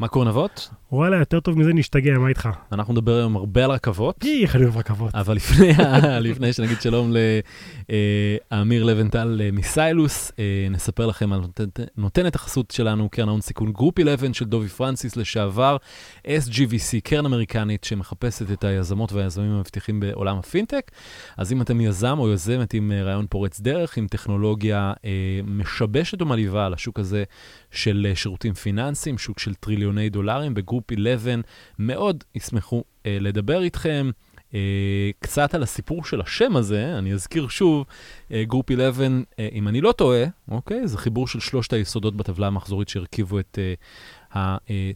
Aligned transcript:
מה 0.00 0.08
קורה 0.08 0.24
נבות? 0.24 0.70
וואלה, 0.92 1.16
יותר 1.16 1.40
טוב 1.40 1.58
מזה 1.58 1.72
נשתגע, 1.72 2.18
מה 2.18 2.28
איתך? 2.28 2.48
אנחנו 2.72 2.92
נדבר 2.92 3.16
היום 3.16 3.36
הרבה 3.36 3.64
על 3.64 3.70
רכבות. 3.70 4.24
איך 4.42 4.56
אני 4.56 4.64
אוהב 4.64 4.76
רכבות. 4.76 5.14
אבל 5.14 5.36
לפני, 5.36 5.72
לפני 6.28 6.52
שנגיד 6.52 6.80
שלום 6.80 7.12
לאמיר 8.52 8.84
לבנטל 8.84 9.40
אה, 9.44 9.50
מ 9.52 9.63
Cylus, 9.63 10.32
אה, 10.38 10.66
נספר 10.70 11.06
לכם 11.06 11.32
על 11.32 11.40
נותנת 11.96 12.34
החסות 12.34 12.70
שלנו, 12.70 13.08
קרן 13.08 13.28
ההון 13.28 13.40
סיכון 13.40 13.72
Group 13.72 13.98
11 13.98 14.34
של 14.34 14.44
דובי 14.44 14.68
פרנסיס 14.68 15.16
לשעבר, 15.16 15.76
SGVC, 16.26 17.00
קרן 17.04 17.26
אמריקנית 17.26 17.84
שמחפשת 17.84 18.52
את 18.52 18.64
היזמות 18.64 19.12
והיזמים 19.12 19.50
המבטיחים 19.50 20.00
בעולם 20.00 20.38
הפינטק. 20.38 20.90
אז 21.36 21.52
אם 21.52 21.62
אתם 21.62 21.80
יזם 21.80 22.18
או 22.18 22.32
יזמת 22.32 22.74
עם 22.74 22.92
אה, 22.92 23.02
רעיון 23.02 23.26
פורץ 23.30 23.60
דרך, 23.60 23.96
עם 23.96 24.06
טכנולוגיה 24.06 24.92
משבשת 25.44 26.22
ומלהיבה 26.22 26.66
על 26.66 26.74
השוק 26.74 26.98
הזה 26.98 27.24
של 27.70 28.12
שירותים 28.14 28.54
פיננסיים, 28.54 29.18
שוק 29.18 29.38
של 29.38 29.54
טריליוני 29.90 30.10
דולרים, 30.10 30.54
ב 30.54 30.59
Group 30.59 30.84
11 30.92 31.34
מאוד 31.78 32.24
ישמחו 32.34 32.84
אה, 33.06 33.18
לדבר 33.20 33.62
איתכם. 33.62 34.10
Uh, 34.50 34.52
קצת 35.20 35.54
על 35.54 35.62
הסיפור 35.62 36.04
של 36.04 36.20
השם 36.20 36.56
הזה, 36.56 36.98
אני 36.98 37.12
אזכיר 37.12 37.48
שוב, 37.48 37.86
uh, 38.28 38.32
Group 38.42 38.70
11, 38.70 39.06
uh, 39.06 39.40
אם 39.52 39.68
אני 39.68 39.80
לא 39.80 39.92
טועה, 39.92 40.24
אוקיי? 40.50 40.88
זה 40.88 40.98
חיבור 40.98 41.28
של 41.28 41.40
שלושת 41.40 41.72
היסודות 41.72 42.16
בטבלה 42.16 42.46
המחזורית 42.46 42.88
שהרכיבו 42.88 43.38
את 43.40 43.58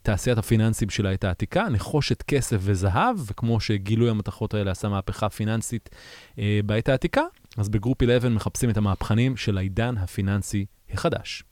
תעשיית 0.03 0.39
הפיננסים 0.39 0.91
של 0.91 1.07
העת 1.07 1.25
העתיקה, 1.25 1.69
נחושת 1.69 2.23
כסף 2.23 2.57
וזהב, 2.61 3.17
וכמו 3.27 3.61
שגילוי 3.61 4.11
המתכות 4.11 4.55
האלה 4.55 4.71
עשה 4.71 4.89
מהפכה 4.89 5.29
פיננסית 5.29 5.91
בעת 6.67 6.89
העתיקה, 6.89 7.23
אז 7.57 7.69
ב 7.69 7.74
Group 7.74 8.03
11 8.03 8.31
מחפשים 8.31 8.71
את 8.71 8.77
המהפכנים 8.77 9.37
של 9.37 9.59
העידן 9.59 9.99
הפיננסי 9.99 10.67
החדש. 10.91 11.45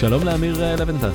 שלום 0.00 0.24
לאמיר 0.24 0.62
אה, 0.62 0.76
לבנטל. 0.76 1.10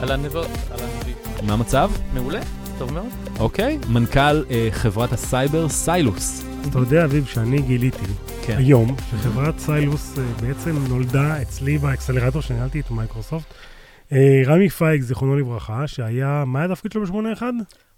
אהלן 0.00 0.22
נבות, 0.22 0.46
אהלן 0.70 0.88
אביב. 1.00 1.14
מה 1.46 1.52
המצב? 1.52 1.90
מעולה, 2.14 2.40
טוב 2.78 2.92
מאוד. 2.92 3.06
אוקיי, 3.38 3.78
מנכ"ל 3.88 4.44
אה, 4.50 4.68
חברת 4.70 5.12
הסייבר 5.12 5.68
Cylus. 5.68 6.44
אתה 6.70 6.78
יודע, 6.78 7.04
אביב, 7.04 7.26
שאני 7.26 7.62
גיליתי 7.62 8.06
כן. 8.46 8.56
היום, 8.58 8.96
שחברת 9.10 9.58
Cylus 9.58 10.18
אה, 10.18 10.24
בעצם 10.40 10.84
נולדה 10.88 11.42
אצלי 11.42 11.78
באקסלרטור 11.78 12.42
שניהלתי 12.42 12.80
במייקרוסופט. 12.80 13.54
אה, 14.12 14.42
רמי 14.46 14.68
פייג, 14.68 15.02
זיכרונו 15.02 15.36
לברכה, 15.36 15.86
שהיה, 15.86 16.44
מה 16.46 16.58
היה 16.58 16.72
התפקיד 16.72 16.92
שלו 16.92 17.06
ב-81? 17.06 17.42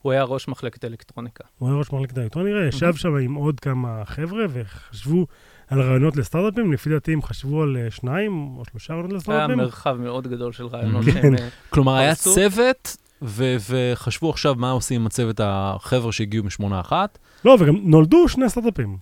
הוא 0.02 0.12
היה 0.12 0.22
ראש 0.22 0.48
מחלקת 0.48 0.84
אלקטרוניקה. 0.84 1.44
הוא 1.58 1.69
היה 1.69 1.78
ראש 1.78 1.92
מחלקת 1.92 2.19
אלקטרוניקה, 2.19 2.58
ישב 2.69 2.94
שם 2.94 3.16
עם 3.16 3.34
עוד 3.34 3.60
כמה 3.60 4.02
חבר'ה 4.04 4.44
וחשבו 4.48 5.26
על 5.68 5.80
רעיונות 5.80 6.16
לסטארט-אפים, 6.16 6.72
לפי 6.72 6.90
דעתי 6.90 7.12
הם 7.12 7.22
חשבו 7.22 7.62
על 7.62 7.76
אה, 7.76 7.90
שניים 7.90 8.56
או 8.56 8.62
שלושה 8.70 8.92
רעיונות 8.92 9.12
לסטארט-אפים. 9.12 9.58
היה 9.58 9.66
מרחב 9.66 9.96
מאוד 10.00 10.28
גדול 10.28 10.52
של 10.52 10.66
רעיונות 10.66 11.04
כן. 11.04 11.34
אה, 11.34 11.48
כלומר, 11.70 11.96
היה 11.96 12.14
צוות, 12.14 12.96
וחשבו 13.22 14.30
עכשיו 14.30 14.54
מה 14.54 14.70
עושים 14.70 15.00
עם 15.00 15.06
הצוות 15.06 15.40
החבר'ה 15.42 16.12
שהגיעו 16.12 16.44
משמונה 16.44 16.80
אחת. 16.80 17.18
לא, 17.44 17.56
וגם 17.60 17.76
נולדו 17.82 18.28
שני 18.28 18.48
סטארט-אפים. 18.48 18.96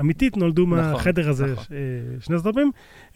אמיתית 0.00 0.36
נולדו 0.36 0.62
נכון, 0.62 0.78
מהחדר 0.78 1.30
הזה 1.30 1.46
נכון. 1.46 1.64
אה, 1.72 2.20
שני 2.20 2.38
סטארט-אפים. 2.38 2.70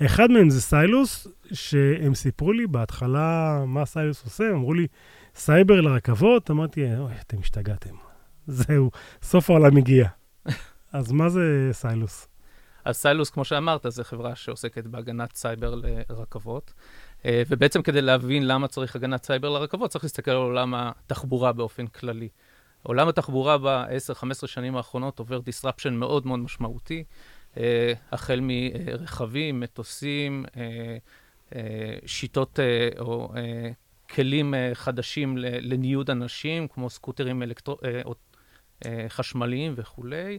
אחד 0.07 0.31
מהם 0.31 0.51
זה 0.51 0.61
Cylus, 0.61 1.27
שהם 1.53 2.15
סיפרו 2.15 2.53
לי 2.53 2.67
בהתחלה 2.67 3.59
מה 3.67 3.87
Cylus 3.87 4.25
עושה, 4.25 4.45
הם 4.45 4.55
אמרו 4.55 4.75
לי, 4.75 4.87
סייבר 5.35 5.81
לרכבות, 5.81 6.51
אמרתי, 6.51 6.97
אוי, 6.99 7.13
אתם 7.27 7.37
השתגעתם. 7.41 7.95
זהו, 8.47 8.91
סוף 9.23 9.51
העולם 9.51 9.77
הגיע. 9.77 10.09
אז 10.93 11.13
מה 11.13 11.29
זה 11.29 11.69
Cylus? 11.73 12.29
אז 12.85 12.97
Cylus, 12.97 13.31
כמו 13.31 13.45
שאמרת, 13.45 13.87
זו 13.89 14.05
חברה 14.05 14.37
שעוסקת 14.37 14.87
בהגנת 14.87 15.37
סייבר 15.37 15.75
לרכבות. 15.75 16.73
אה, 17.25 17.43
ובעצם 17.49 17.83
כדי 17.83 18.03
להבין 18.03 18.47
למה 18.47 18.69
צריך 18.69 18.97
הגנת 18.97 19.25
סייבר 19.25 19.49
לרכבות, 19.49 19.91
צריך 19.91 20.05
להסתכל 20.05 20.31
על 20.31 20.37
עולם 20.37 20.75
התחבורה 20.75 21.53
באופן 21.53 21.87
כללי. 21.87 22.29
עולם 22.83 23.09
התחבורה 23.09 23.59
ב-10-15 23.59 24.47
שנים 24.47 24.77
האחרונות 24.77 25.19
עובר 25.19 25.39
disruption 25.39 25.91
מאוד 25.91 26.27
מאוד 26.27 26.41
משמעותי, 26.41 27.05
אה, 27.57 27.93
החל 28.13 28.41
מרכבים, 28.43 29.61
מטוסים, 29.61 30.45
אה, 30.57 30.97
שיטות 32.07 32.59
או 32.99 33.33
כלים 34.11 34.55
חדשים 34.75 35.39
לניוד 35.39 36.11
אנשים, 36.11 36.69
כמו 36.69 36.91
סקוטרים 36.91 37.43
אלקטר... 37.43 37.75
חשמליים 39.09 39.75
וכולי. 39.77 40.39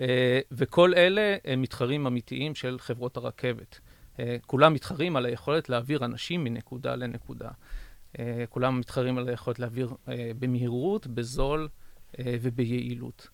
אה, 0.00 0.40
וכל 0.52 0.94
אלה 0.94 1.36
הם 1.44 1.62
מתחרים 1.62 2.06
אמיתיים 2.06 2.54
של 2.54 2.76
חברות 2.78 3.16
הרכבת. 3.16 3.80
אה, 4.20 4.36
כולם 4.46 4.74
מתחרים 4.74 5.16
על 5.16 5.26
היכולת 5.26 5.68
להעביר 5.68 6.04
אנשים 6.04 6.44
מנקודה 6.44 6.96
לנקודה. 6.96 7.48
אה, 8.18 8.44
כולם 8.48 8.80
מתחרים 8.80 9.18
על 9.18 9.28
היכולת 9.28 9.58
להעביר 9.58 9.94
במהירות, 10.38 11.06
בזול 11.06 11.68
וביעילות. 12.20 13.28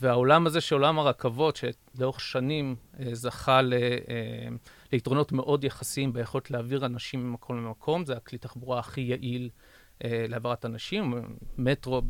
והעולם 0.00 0.46
הזה 0.46 0.60
של 0.60 0.74
עולם 0.74 0.98
הרכבות, 0.98 1.56
שלאורך 1.56 2.20
שנים 2.20 2.76
זכה 3.12 3.60
ליתרונות 4.92 5.32
מאוד 5.32 5.64
יחסיים 5.64 6.12
ביכולת 6.12 6.50
להעביר 6.50 6.86
אנשים 6.86 7.30
ממקום 7.30 7.56
למקום, 7.56 8.04
זה 8.04 8.16
הכלי 8.16 8.38
תחבורה 8.38 8.78
הכי 8.78 9.00
יעיל 9.00 9.50
להעברת 10.04 10.64
אנשים. 10.64 11.14
מטרו 11.58 12.02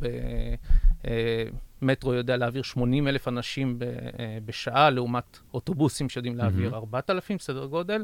מטרו 1.83 2.13
יודע 2.13 2.37
להעביר 2.37 2.63
80 2.63 3.07
אלף 3.07 3.27
אנשים 3.27 3.79
אה, 3.81 4.37
בשעה, 4.45 4.89
לעומת 4.89 5.39
אוטובוסים 5.53 6.09
שיודעים 6.09 6.37
להעביר 6.37 6.71
mm-hmm. 6.71 6.75
4,000, 6.75 7.39
סדר 7.39 7.65
גודל. 7.65 8.03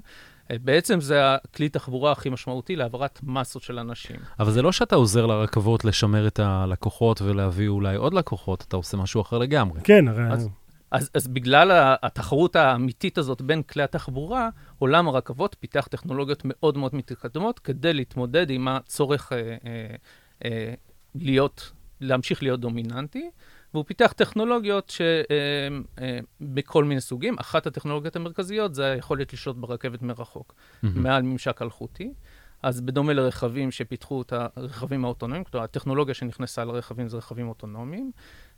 אה, 0.52 0.56
בעצם 0.64 1.02
זה 1.02 1.34
הכלי 1.34 1.70
תחבורה 1.70 2.12
הכי 2.12 2.30
משמעותי 2.30 2.76
להעברת 2.76 3.20
מסות 3.24 3.62
של 3.62 3.80
אנשים. 3.80 4.16
אבל 4.40 4.52
זה 4.52 4.62
לא 4.62 4.72
שאתה 4.72 4.96
עוזר 4.96 5.26
לרכבות 5.26 5.86
לשמר 5.86 6.28
את 6.28 6.40
הלקוחות 6.40 7.22
ולהביא 7.22 7.68
אולי 7.68 7.96
עוד 7.96 8.14
לקוחות, 8.14 8.66
אתה 8.68 8.78
עושה 8.78 8.98
משהו 8.98 9.22
אחר 9.22 9.38
לגמרי. 9.38 9.82
כן, 9.84 10.08
הרי... 10.08 10.24
אז, 10.32 10.50
אז, 10.92 11.10
אז 11.14 11.28
בגלל 11.28 11.96
התחרות 12.02 12.56
האמיתית 12.56 13.18
הזאת 13.18 13.42
בין 13.42 13.64
כלי 13.64 13.84
התחבורה, 13.84 14.50
עולם 14.80 15.08
הרכבות 15.08 15.56
פיתח 15.60 15.88
טכנולוגיות 15.92 16.42
מאוד 16.46 16.78
מאוד 16.78 16.96
מתקדמות 16.96 17.60
כדי 17.60 17.94
להתמודד 17.94 18.50
עם 18.50 18.68
הצורך 18.68 19.34
אה, 19.34 19.38
אה, 19.38 19.96
אה, 20.46 20.74
להיות, 21.16 21.72
להמשיך 22.02 22.44
להיות 22.44 22.60
דומיננטי. 22.60 23.30
והוא 23.74 23.84
פיתח 23.88 24.12
טכנולוגיות 24.12 24.90
שבכל 24.90 26.80
אה, 26.80 26.84
אה, 26.84 26.88
מיני 26.88 27.02
סוגים. 27.02 27.36
אחת 27.40 27.68
הטכנולוגיות 27.68 28.16
המרכזיות 28.16 28.76
זה 28.76 28.92
היכולת 28.92 29.34
לשלוט 29.34 29.56
ברכבת 29.58 30.02
מרחוק, 30.02 30.54
mm-hmm. 30.54 30.88
מעל 30.96 31.22
ממשק 31.22 31.62
אלחוטי. 31.62 32.14
אז 32.64 32.82
בדומה 32.82 33.14
לרכבים 33.14 33.72
שפיתחו 33.72 34.22
את 34.22 34.34
הרכבים 34.56 35.06
האוטונומיים, 35.06 35.44
כלומר, 35.44 35.64
הטכנולוגיה 35.64 36.14
שנכנסה 36.14 36.66
לרכבים 36.66 37.08
זה 37.08 37.18
רכבים 37.18 37.48
אוטונומיים. 37.50 38.12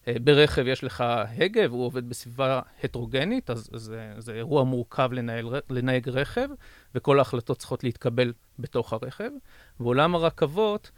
אה, 0.08 0.16
ברכב 0.24 0.68
יש 0.68 0.84
לך 0.84 1.04
הגה, 1.38 1.62
והוא 1.70 1.86
עובד 1.86 2.10
בסביבה 2.10 2.62
הטרוגנית, 2.84 3.50
אז 3.50 3.70
זה, 3.74 4.14
זה 4.18 4.34
אירוע 4.34 4.64
מורכב 4.64 5.10
לנהל, 5.14 5.46
לנהג 5.70 6.10
רכב, 6.10 6.48
וכל 6.96 7.20
ההחלטות 7.20 7.58
צריכות 7.58 7.84
להתקבל 7.84 8.34
בתוך 8.60 8.94
הרכב. 8.94 9.30
בעולם 9.80 10.16
הרכבות, 10.16 10.92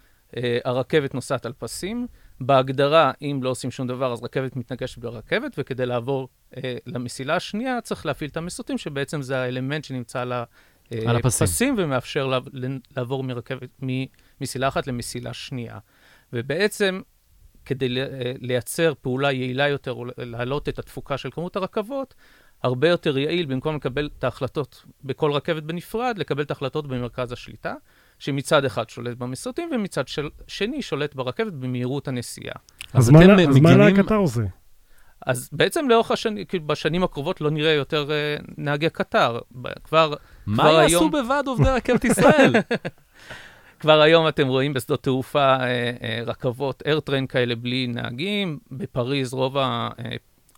הרכבת 0.65 1.13
נוסעת 1.13 1.45
על 1.45 1.53
פסים, 1.57 2.07
בהגדרה, 2.45 3.11
אם 3.21 3.39
לא 3.43 3.49
עושים 3.49 3.71
שום 3.71 3.87
דבר, 3.87 4.13
אז 4.13 4.23
רכבת 4.23 4.55
מתנגשת 4.55 4.97
ברכבת, 4.97 5.55
וכדי 5.57 5.85
לעבור 5.85 6.27
אה, 6.57 6.77
למסילה 6.85 7.35
השנייה, 7.35 7.81
צריך 7.81 8.05
להפעיל 8.05 8.29
את 8.29 8.37
המסוטים, 8.37 8.77
שבעצם 8.77 9.21
זה 9.21 9.37
האלמנט 9.37 9.83
שנמצא 9.83 10.21
על, 10.21 10.33
אה, 10.33 10.45
על 10.91 11.15
הפסים, 11.15 11.75
ומאפשר 11.77 12.27
לה, 12.27 12.39
לעבור 12.97 13.23
מרכבת, 13.23 13.69
ממסילה 13.81 14.67
אחת 14.67 14.87
למסילה 14.87 15.33
שנייה. 15.33 15.79
ובעצם, 16.33 17.01
כדי 17.65 18.01
אה, 18.01 18.31
לייצר 18.39 18.93
פעולה 19.01 19.31
יעילה 19.31 19.67
יותר, 19.67 19.91
או 19.91 20.05
להעלות 20.17 20.69
את 20.69 20.79
התפוקה 20.79 21.17
של 21.17 21.29
כמות 21.31 21.55
הרכבות, 21.55 22.13
הרבה 22.63 22.89
יותר 22.89 23.17
יעיל, 23.17 23.45
במקום 23.45 23.75
לקבל 23.75 24.09
את 24.19 24.23
ההחלטות 24.23 24.85
בכל 25.03 25.31
רכבת 25.31 25.63
בנפרד, 25.63 26.17
לקבל 26.17 26.43
את 26.43 26.51
ההחלטות 26.51 26.87
במרכז 26.87 27.31
השליטה. 27.31 27.73
שמצד 28.19 28.65
אחד 28.65 28.89
שולט 28.89 29.17
במסרטים, 29.17 29.69
ומצד 29.71 30.07
של, 30.07 30.29
שני 30.47 30.81
שולט 30.81 31.15
ברכבת 31.15 31.53
במהירות 31.53 32.07
הנסיעה. 32.07 32.55
אז, 32.93 33.03
אז 33.03 33.09
מה, 33.09 33.19
אז 33.19 33.47
מגינים... 33.47 33.77
מה 33.77 33.87
הקטר 33.87 34.15
עושה? 34.15 34.41
אז 35.25 35.49
בעצם 35.51 35.89
לאורך 35.89 36.11
השנים, 36.11 36.45
כאילו 36.45 36.67
בשנים 36.67 37.03
הקרובות 37.03 37.41
לא 37.41 37.51
נראה 37.51 37.71
יותר 37.71 38.07
uh, 38.07 38.43
נהגי 38.57 38.89
קטר. 38.89 39.39
כבר, 39.83 40.13
מה 40.45 40.63
כבר 40.63 40.81
יעשו 40.81 40.99
היום... 40.99 41.11
בוועד 41.11 41.47
עובדי 41.47 41.69
רכבת 41.69 42.03
ישראל? 42.03 42.53
כבר 43.79 44.01
היום 44.01 44.27
אתם 44.27 44.47
רואים 44.47 44.73
בשדות 44.73 45.03
תעופה 45.03 45.55
uh, 45.55 45.59
uh, 45.59 46.29
רכבות 46.29 46.83
AirTrain 46.85 47.27
כאלה 47.27 47.55
בלי 47.55 47.87
נהגים, 47.87 48.59
בפריז 48.71 49.33
רוב, 49.33 49.57
ה, 49.57 49.89
uh, 49.97 50.01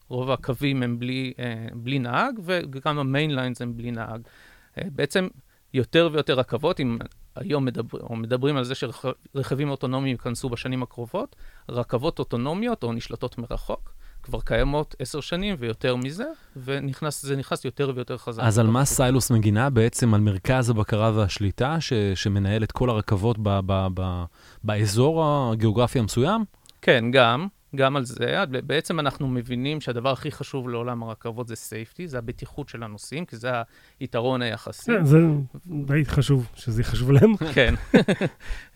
רוב 0.09 0.31
הקווים 0.31 0.83
הם 0.83 0.99
בלי, 0.99 1.33
uh, 1.37 1.75
בלי 1.75 1.99
נהג, 1.99 2.39
וגם 2.45 2.99
ה 2.99 3.06
mainlines 3.06 3.61
הם 3.61 3.77
בלי 3.77 3.91
נהג. 3.91 4.21
Uh, 4.21 4.81
בעצם 4.91 5.27
יותר 5.73 6.09
ויותר 6.11 6.33
רכבות, 6.33 6.79
אם 6.79 6.97
היום 7.35 7.65
מדבר, 7.65 7.99
או 7.99 8.15
מדברים 8.15 8.57
על 8.57 8.63
זה 8.63 8.75
שרכבים 8.75 9.69
אוטונומיים 9.69 10.15
ייכנסו 10.15 10.49
בשנים 10.49 10.83
הקרובות, 10.83 11.35
רכבות 11.69 12.19
אוטונומיות 12.19 12.83
או 12.83 12.93
נשלטות 12.93 13.37
מרחוק. 13.37 13.95
כבר 14.23 14.41
קיימות 14.41 14.95
עשר 14.99 15.21
שנים 15.21 15.55
ויותר 15.59 15.95
מזה, 15.95 16.25
וזה 16.57 17.35
נכנס 17.35 17.65
יותר 17.65 17.91
ויותר 17.95 18.17
חזק. 18.17 18.43
אז 18.43 18.59
על 18.59 18.67
מה 18.67 18.85
סיילוס 18.85 19.31
מגינה? 19.31 19.69
בעצם 19.69 20.13
על 20.13 20.21
מרכז 20.21 20.69
הבקרה 20.69 21.11
והשליטה, 21.15 21.81
ש, 21.81 21.93
שמנהל 22.15 22.63
את 22.63 22.71
כל 22.71 22.89
הרכבות 22.89 23.37
ב, 23.39 23.59
ב, 23.65 23.87
ב, 23.93 24.23
באזור 24.63 25.25
הגיאוגרפי 25.25 25.99
המסוים? 25.99 26.45
כן, 26.81 27.05
גם. 27.11 27.47
גם 27.75 27.95
על 27.95 28.05
זה. 28.05 28.43
בעצם 28.49 28.99
אנחנו 28.99 29.27
מבינים 29.27 29.81
שהדבר 29.81 30.11
הכי 30.11 30.31
חשוב 30.31 30.69
לעולם 30.69 31.03
הרכבות 31.03 31.47
זה 31.47 31.55
סייפטי, 31.55 32.07
זה 32.07 32.17
הבטיחות 32.17 32.69
של 32.69 32.83
הנוסעים, 32.83 33.25
כי 33.25 33.37
זה 33.37 33.51
היתרון 33.99 34.41
היחסי. 34.41 34.91
כן, 34.91 35.05
זה 35.05 35.17
די 35.65 36.05
חשוב, 36.05 36.47
שזה 36.55 36.83
חשוב 36.83 37.11
להם. 37.11 37.37
כן. 37.55 37.73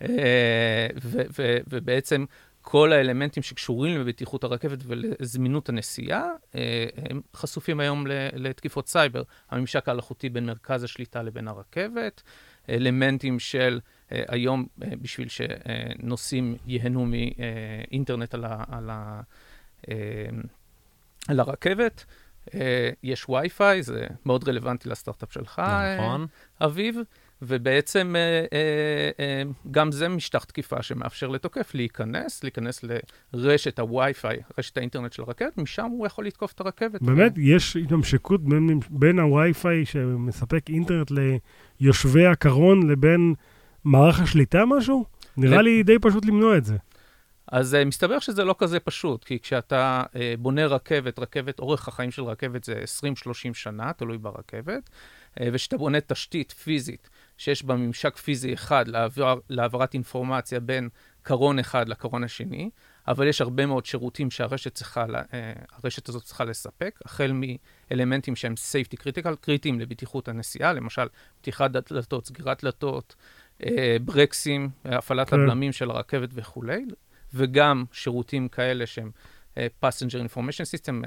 אה, 0.02 0.86
ובעצם 1.70 2.24
כל 2.62 2.92
האלמנטים 2.92 3.42
שקשורים 3.42 4.00
לבטיחות 4.00 4.44
הרכבת 4.44 4.78
ולזמינות 4.86 5.68
הנסיעה, 5.68 6.24
אה, 6.54 6.86
הם 7.10 7.20
חשופים 7.36 7.80
היום 7.80 8.06
לתקיפות 8.34 8.88
סייבר. 8.88 9.22
הממשק 9.50 9.88
ההלכותי 9.88 10.28
בין 10.28 10.46
מרכז 10.46 10.84
השליטה 10.84 11.22
לבין 11.22 11.48
הרכבת, 11.48 12.22
אלמנטים 12.68 13.38
של 13.38 13.80
היום, 14.10 14.66
אה, 14.82 14.88
בשביל 15.02 15.28
שנוסעים 15.28 16.56
ייהנו 16.66 17.06
מאינטרנט 17.06 18.34
על, 18.34 18.44
ה, 18.44 18.64
על, 18.68 18.90
ה, 18.90 19.20
על 21.28 21.40
הרכבת. 21.40 22.04
יש 23.02 23.28
וי-פיי, 23.28 23.82
זה 23.82 24.06
מאוד 24.26 24.48
רלוונטי 24.48 24.88
לסטארט-אפ 24.88 25.32
שלך, 25.32 25.62
נכון. 25.98 26.26
אביב. 26.60 26.96
ובעצם 27.42 28.16
אה, 28.16 28.44
אה, 28.52 29.10
אה, 29.20 29.42
גם 29.70 29.92
זה 29.92 30.08
משטח 30.08 30.44
תקיפה 30.44 30.82
שמאפשר 30.82 31.28
לתוקף 31.28 31.74
להיכנס, 31.74 32.42
להיכנס 32.42 32.84
לרשת 33.32 33.78
הווי-פיי, 33.78 34.38
רשת 34.58 34.76
האינטרנט 34.76 35.12
של 35.12 35.22
הרכבת, 35.22 35.58
משם 35.58 35.84
הוא 35.90 36.06
יכול 36.06 36.26
לתקוף 36.26 36.52
את 36.52 36.60
הרכבת. 36.60 37.02
באמת? 37.02 37.32
יש 37.36 37.76
התממשקות 37.76 38.44
בין, 38.44 38.80
בין 38.90 39.18
הווי-פיי 39.18 39.84
שמספק 39.84 40.68
אינטרנט 40.68 41.12
ליושבי 41.80 42.26
הקרון 42.26 42.90
לבין 42.90 43.34
מערך 43.84 44.20
השליטה 44.20 44.64
משהו? 44.66 45.04
נראה 45.36 45.62
לי 45.62 45.82
די 45.82 45.98
פשוט 45.98 46.24
למנוע 46.24 46.56
את 46.56 46.64
זה. 46.64 46.76
אז 47.52 47.74
uh, 47.74 47.84
מסתבר 47.84 48.18
שזה 48.18 48.44
לא 48.44 48.54
כזה 48.58 48.80
פשוט, 48.80 49.24
כי 49.24 49.38
כשאתה 49.38 50.02
uh, 50.12 50.16
בונה 50.38 50.66
רכבת, 50.66 51.18
רכבת, 51.18 51.58
אורך 51.58 51.88
החיים 51.88 52.10
של 52.10 52.22
רכבת 52.22 52.64
זה 52.64 52.82
20-30 53.02 53.34
שנה, 53.54 53.92
תלוי 53.92 54.18
ברכבת, 54.18 54.90
uh, 54.90 55.42
וכשאתה 55.52 55.76
בונה 55.76 56.00
תשתית 56.00 56.52
פיזית 56.52 57.10
שיש 57.38 57.64
בה 57.64 57.76
ממשק 57.76 58.16
פיזי 58.16 58.54
אחד 58.54 58.88
להעבר, 58.88 59.38
להעברת 59.48 59.94
אינפורמציה 59.94 60.60
בין 60.60 60.88
קרון 61.22 61.58
אחד 61.58 61.88
לקרון 61.88 62.24
השני, 62.24 62.70
אבל 63.08 63.26
יש 63.26 63.40
הרבה 63.40 63.66
מאוד 63.66 63.86
שירותים 63.86 64.30
שהרשת 64.30 64.74
צריכה, 64.74 65.04
אה, 65.34 65.52
הרשת 65.72 66.08
הזאת 66.08 66.22
צריכה 66.22 66.44
לספק, 66.44 66.98
החל 67.04 67.32
מאלמנטים 67.34 68.36
שהם 68.36 68.54
safety 68.54 68.96
critical, 69.02 69.36
קריטיים 69.40 69.80
לבטיחות 69.80 70.28
הנסיעה, 70.28 70.72
למשל 70.72 71.06
פתיחת 71.40 71.70
דלתות, 71.70 72.26
סגירת 72.26 72.64
דלתות, 72.64 73.16
אה, 73.16 73.49
ברקסים, 74.04 74.68
הפעלת 74.84 75.30
כן. 75.30 75.36
הבלמים 75.40 75.72
של 75.72 75.90
הרכבת 75.90 76.28
וכולי, 76.32 76.84
וגם 77.34 77.84
שירותים 77.92 78.48
כאלה 78.48 78.86
שהם 78.86 79.10
אה, 79.58 79.66
passenger 79.84 80.32
information 80.32 80.64
system, 80.74 81.06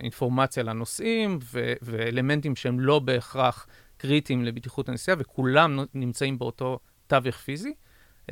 אינפורמציה 0.00 0.62
לנוסעים, 0.62 1.38
ואלמנטים 1.82 2.56
שהם 2.56 2.80
לא 2.80 2.98
בהכרח 2.98 3.66
קריטיים 3.96 4.44
לבטיחות 4.44 4.88
הנסיעה, 4.88 5.16
וכולם 5.20 5.78
נמצאים 5.94 6.38
באותו 6.38 6.78
תווך 7.06 7.36
פיזי. 7.36 7.74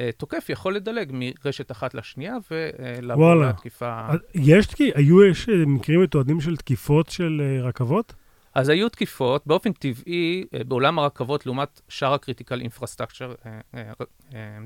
אה, 0.00 0.10
תוקף 0.16 0.46
יכול 0.48 0.74
לדלג 0.74 1.10
מרשת 1.12 1.70
אחת 1.70 1.94
לשנייה 1.94 2.36
ולעבור 2.50 3.34
לתקיפה... 3.34 4.06
יש, 4.34 4.66
היו 4.94 5.24
יש 5.24 5.48
אה, 5.48 5.54
מקרים 5.66 6.02
מתועדים 6.02 6.40
של 6.40 6.56
תקיפות 6.56 7.10
של 7.10 7.42
אה, 7.44 7.68
רכבות? 7.68 8.14
אז 8.54 8.68
היו 8.68 8.88
תקיפות, 8.88 9.46
באופן 9.46 9.72
טבעי, 9.72 10.44
בעולם 10.68 10.98
הרכבות, 10.98 11.46
לעומת 11.46 11.80
שאר 11.88 12.14
ה 12.14 12.19
critical 12.19 12.60
infrastructure, 12.60 13.34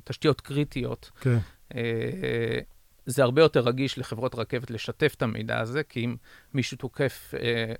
תשתיות 0.04 0.40
קריטיות. 0.40 1.10
כן. 1.20 1.38
זה 3.06 3.22
הרבה 3.22 3.42
יותר 3.42 3.60
רגיש 3.60 3.98
לחברות 3.98 4.34
רכבת 4.34 4.70
לשתף 4.70 5.14
את 5.16 5.22
המידע 5.22 5.60
הזה, 5.60 5.82
כי 5.82 6.04
אם 6.04 6.16
מישהו 6.54 6.76
תוקף 6.76 7.34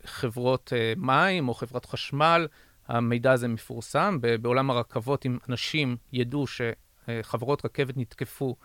חברות 0.05 0.73
מים 0.97 1.49
או 1.49 1.55
חברת 1.55 1.85
חשמל, 1.87 2.47
המידע 2.89 3.33
הזה 3.33 3.49
מפורסם. 3.49 4.19
בעולם 4.41 4.71
הרכבות, 4.71 5.27
אם 5.27 5.39
אנשים 5.49 5.97
ידעו 6.13 6.45
שחברות 6.47 7.65
רכבת 7.65 7.97
נתקפו, 7.97 8.57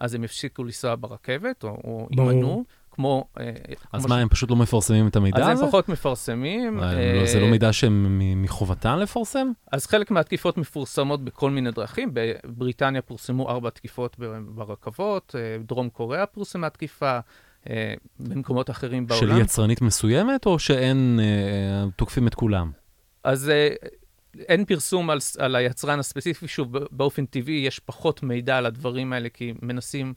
אז 0.00 0.14
הם 0.14 0.24
יפסיקו 0.24 0.64
לנסוע 0.64 0.94
ברכבת, 1.00 1.64
או, 1.64 1.68
או 1.68 2.08
יימנעו. 2.10 2.64
כמו... 2.96 3.24
אה, 3.40 3.50
אז 3.92 4.04
כמו 4.04 4.14
מה, 4.14 4.20
ש... 4.20 4.22
הם 4.22 4.28
פשוט 4.28 4.50
לא 4.50 4.56
מפרסמים 4.56 5.08
את 5.08 5.16
המידע 5.16 5.36
אז 5.36 5.42
הזה? 5.42 5.52
אז 5.52 5.60
הם 5.60 5.66
פחות 5.68 5.88
מפרסמים. 5.88 6.78
לא, 6.78 6.82
אה... 6.82 7.26
זה 7.26 7.40
לא 7.40 7.46
מידע 7.46 7.72
שהם 7.72 8.22
מחובתם 8.42 8.98
לפרסם? 8.98 9.48
אז 9.72 9.86
חלק 9.86 10.10
מהתקיפות 10.10 10.58
מפורסמות 10.58 11.24
בכל 11.24 11.50
מיני 11.50 11.70
דרכים. 11.70 12.10
בבריטניה 12.12 13.02
פורסמו 13.02 13.48
ארבע 13.50 13.70
תקיפות 13.70 14.16
ברכבות, 14.48 15.34
אה, 15.38 15.62
דרום 15.64 15.88
קוריאה 15.88 16.26
פורסמה 16.26 16.70
תקיפה. 16.70 17.18
אה, 17.70 17.94
במקומות 18.20 18.70
אחרים 18.70 19.06
בעולם. 19.06 19.20
של 19.20 19.40
יצרנית 19.40 19.82
מסוימת, 19.82 20.46
או 20.46 20.58
שאין, 20.58 21.20
תוקפים 21.96 22.26
את 22.26 22.34
כולם? 22.34 22.70
אז 23.24 23.50
אין 24.38 24.64
פרסום 24.64 25.10
על, 25.10 25.18
על 25.38 25.56
היצרן 25.56 25.98
הספציפי, 25.98 26.48
שוב, 26.48 26.78
באופן 26.90 27.26
טבעי 27.26 27.54
יש 27.66 27.78
פחות 27.78 28.22
מידע 28.22 28.58
על 28.58 28.66
הדברים 28.66 29.12
האלה, 29.12 29.28
כי 29.28 29.54
מנסים 29.62 30.14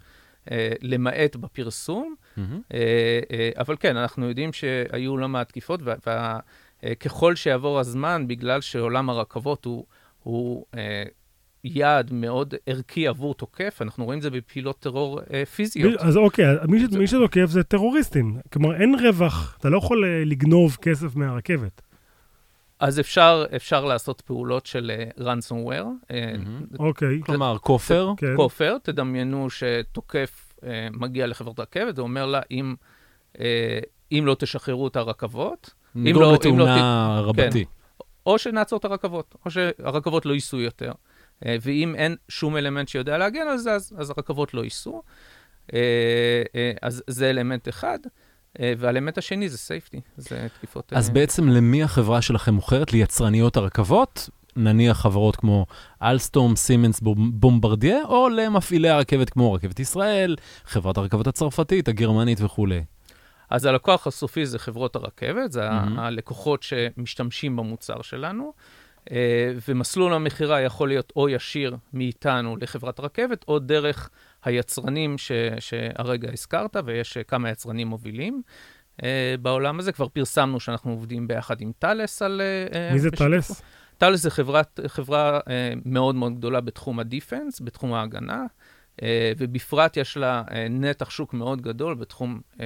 למעט 0.81 1.35
בפרסום. 1.35 2.15
Uh, 2.37 2.39
uh, 2.39 2.73
אבל 3.57 3.75
כן, 3.79 3.97
אנחנו 3.97 4.29
יודעים 4.29 4.53
שהיו 4.53 5.17
לא 5.17 5.27
מעט 5.27 5.49
תקיפות, 5.49 5.79
וככל 6.83 7.35
שיעבור 7.35 7.79
הזמן, 7.79 8.27
בגלל 8.27 8.61
שעולם 8.61 9.09
הרכבות 9.09 9.65
הוא... 9.65 9.85
הוא 10.23 10.65
יעד 11.63 12.13
מאוד 12.13 12.53
ערכי 12.65 13.07
עבור 13.07 13.33
תוקף, 13.35 13.77
אנחנו 13.81 14.05
רואים 14.05 14.17
את 14.17 14.23
זה 14.23 14.29
בפעילות 14.29 14.79
טרור 14.79 15.19
אה, 15.33 15.45
פיזיות. 15.45 16.01
אז 16.01 16.17
אוקיי, 16.17 16.45
מי, 16.67 16.79
ש, 16.79 16.83
מי 16.97 17.07
שתוקף 17.07 17.45
זה 17.45 17.63
טרוריסטים. 17.63 18.37
כלומר, 18.53 18.75
אין 18.81 18.95
רווח, 18.95 19.57
אתה 19.59 19.69
לא 19.69 19.77
יכול 19.77 20.05
לגנוב 20.25 20.77
כסף 20.81 21.15
מהרכבת. 21.15 21.81
אז 22.79 22.99
אפשר, 22.99 23.45
אפשר 23.55 23.85
לעשות 23.85 24.21
פעולות 24.21 24.65
של 24.65 24.91
uh, 25.17 25.21
ransomware. 25.21 26.11
אה, 26.11 26.33
אוקיי. 26.79 27.21
כלומר, 27.25 27.57
כופר. 27.57 28.11
כן. 28.17 28.35
כופר, 28.35 28.77
תדמיינו 28.83 29.47
שתוקף 29.49 30.53
uh, 30.57 30.63
מגיע 30.91 31.27
לחברת 31.27 31.59
רכבת 31.59 31.99
ואומר 31.99 32.25
לה, 32.25 32.41
אם, 32.51 32.75
uh, 33.33 33.39
אם 34.11 34.23
לא 34.25 34.35
תשחררו 34.39 34.87
את 34.87 34.95
הרכבות, 34.95 35.73
אם 35.95 36.05
לא... 36.05 36.11
נגרום 36.11 36.33
לתאונה 36.33 37.21
לא 37.21 37.29
רבתי. 37.29 37.65
כן, 37.65 37.71
או 38.25 38.37
שנעצור 38.37 38.79
את 38.79 38.85
הרכבות, 38.85 39.35
או 39.45 39.51
שהרכבות 39.51 40.25
לא 40.25 40.33
ייסעו 40.33 40.59
יותר. 40.59 40.91
Uh, 40.91 41.47
ואם 41.61 41.95
אין 41.95 42.15
שום 42.29 42.57
אלמנט 42.57 42.87
שיודע 42.87 43.17
להגן 43.17 43.47
על 43.47 43.57
זה, 43.57 43.71
אז, 43.71 43.93
אז 43.97 44.09
הרכבות 44.09 44.53
לא 44.53 44.63
ייסעו. 44.63 45.03
Uh, 45.67 45.71
uh, 45.71 45.73
אז 46.81 47.03
זה 47.07 47.29
אלמנט 47.29 47.69
אחד. 47.69 47.99
אה, 48.59 48.73
והאלמנט 48.77 49.17
השני 49.17 49.49
זה 49.49 49.57
סייפטי, 49.57 50.01
זה 50.17 50.47
תקיפות... 50.57 50.93
אז 50.95 51.09
uh... 51.09 51.11
בעצם 51.11 51.49
למי 51.49 51.83
החברה 51.83 52.21
שלכם 52.21 52.53
מוכרת? 52.53 52.93
ליצרניות 52.93 53.57
הרכבות? 53.57 54.29
נניח 54.55 54.97
חברות 54.97 55.35
כמו 55.35 55.65
אלסטום, 56.01 56.55
סימנס, 56.55 56.99
בומברדיה, 57.33 57.97
או 58.05 58.29
למפעילי 58.29 58.89
הרכבת 58.89 59.29
כמו 59.29 59.53
רכבת 59.53 59.79
ישראל, 59.79 60.35
חברת 60.65 60.97
הרכבת 60.97 61.27
הצרפתית, 61.27 61.87
הגרמנית 61.87 62.41
וכולי? 62.41 62.83
אז 63.49 63.65
הלקוח 63.65 64.07
הסופי 64.07 64.45
זה 64.45 64.59
חברות 64.59 64.95
הרכבת, 64.95 65.51
זה 65.51 65.69
mm-hmm. 65.69 65.73
הלקוחות 65.97 66.63
שמשתמשים 66.63 67.55
במוצר 67.55 68.01
שלנו. 68.01 68.53
Uh, 69.05 69.11
ומסלול 69.67 70.13
המכירה 70.13 70.61
יכול 70.61 70.87
להיות 70.87 71.13
או 71.15 71.29
ישיר 71.29 71.75
מאיתנו 71.93 72.57
לחברת 72.57 72.99
רכבת, 72.99 73.45
או 73.47 73.59
דרך 73.59 74.09
היצרנים 74.43 75.17
ש, 75.17 75.31
שהרגע 75.59 76.29
הזכרת, 76.33 76.75
ויש 76.85 77.17
כמה 77.17 77.49
יצרנים 77.49 77.87
מובילים. 77.87 78.41
uh, 78.97 79.03
בעולם 79.41 79.79
הזה 79.79 79.91
כבר 79.91 80.07
פרסמנו 80.07 80.59
שאנחנו 80.59 80.91
עובדים 80.91 81.27
ביחד 81.27 81.61
עם 81.61 81.71
Thales 81.79 82.21
על... 82.21 82.41
Uh, 82.71 82.93
מי 82.93 82.99
זה 82.99 83.11
Thales? 83.11 83.61
Thales 83.97 84.21
זה 84.21 84.29
חברת, 84.31 84.79
חברה 84.87 85.39
uh, 85.39 85.43
מאוד 85.85 86.15
מאוד 86.15 86.37
גדולה 86.37 86.61
בתחום 86.61 86.99
ה 86.99 87.06
defense, 87.06 87.61
בתחום 87.61 87.93
ההגנה, 87.93 88.43
uh, 88.97 89.03
ובפרט 89.37 89.97
יש 89.97 90.17
לה 90.17 90.43
uh, 90.47 90.51
נתח 90.69 91.09
שוק 91.09 91.33
מאוד 91.33 91.61
גדול 91.61 91.95
בתחום 91.95 92.39
uh, 92.53 92.57
uh, 92.57 92.59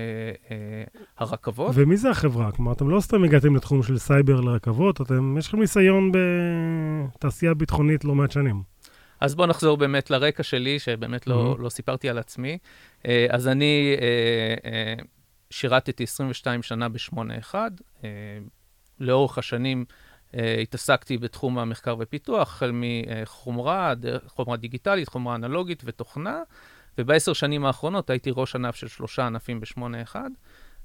הרכבות. 1.18 1.72
ומי 1.74 1.98
זה 1.98 2.10
החברה? 2.10 2.52
כלומר, 2.52 2.72
אתם 2.72 2.90
לא 2.90 3.00
סתם 3.00 3.24
הגעתם 3.24 3.56
לתחום 3.56 3.84
של 3.84 3.98
סייבר 3.98 4.42
לרכבות, 4.42 5.02
אתם, 5.02 5.36
יש 5.38 5.48
לכם 5.48 5.60
ניסיון 5.60 6.12
בתעשייה 6.12 7.54
ביטחונית 7.54 8.06
לא 8.06 8.16
מעט 8.16 8.32
שנים. 8.32 8.73
אז 9.24 9.36
בואו 9.36 9.48
נחזור 9.48 9.78
באמת 9.78 10.10
לרקע 10.10 10.44
שלי, 10.44 10.80
שבאמת 10.80 11.28
לא, 11.28 11.56
mm-hmm. 11.56 11.62
לא 11.62 11.70
סיפרתי 11.70 12.10
על 12.10 12.18
עצמי. 12.18 12.58
אה, 13.08 13.28
אז 13.30 13.48
אני 13.48 13.96
אה, 14.02 14.72
אה, 14.72 14.94
שירתתי 15.50 16.04
22 16.04 16.64
שנה 16.64 16.90
ב-81. 16.90 17.56
לאורך 19.00 19.38
השנים 19.38 19.86
התעסקתי 20.62 21.18
בתחום 21.18 21.60
המחקר 21.60 21.96
ופיתוח, 22.00 22.54
החל 22.54 22.72
מחומרה, 22.74 23.94
חומרה 24.28 24.58
דיגיטלית, 24.58 25.08
חומרה 25.08 25.36
אנלוגית 25.36 25.84
ותוכנה, 25.86 26.42
ובעשר 26.98 27.34
שנים 27.34 27.66
האחרונות 27.66 28.10
הייתי 28.10 28.32
ראש 28.36 28.56
ענף 28.56 28.76
של 28.76 28.88
שלושה 28.88 29.28
ענפים 29.28 29.60
ב-81. 29.60 30.16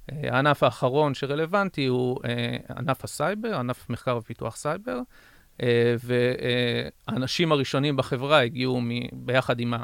הענף 0.09 0.63
האחרון 0.63 1.15
שרלוונטי 1.15 1.87
הוא 1.87 2.21
ענף 2.77 3.05
הסייבר, 3.05 3.59
ענף 3.59 3.91
מחקר 3.91 4.17
ופיתוח 4.17 4.57
סייבר, 4.57 4.99
והאנשים 6.01 7.53
הראשונים 7.53 7.97
בחברה 7.97 8.41
הגיעו 8.41 8.81
ביחד 9.13 9.61
עם 9.61 9.75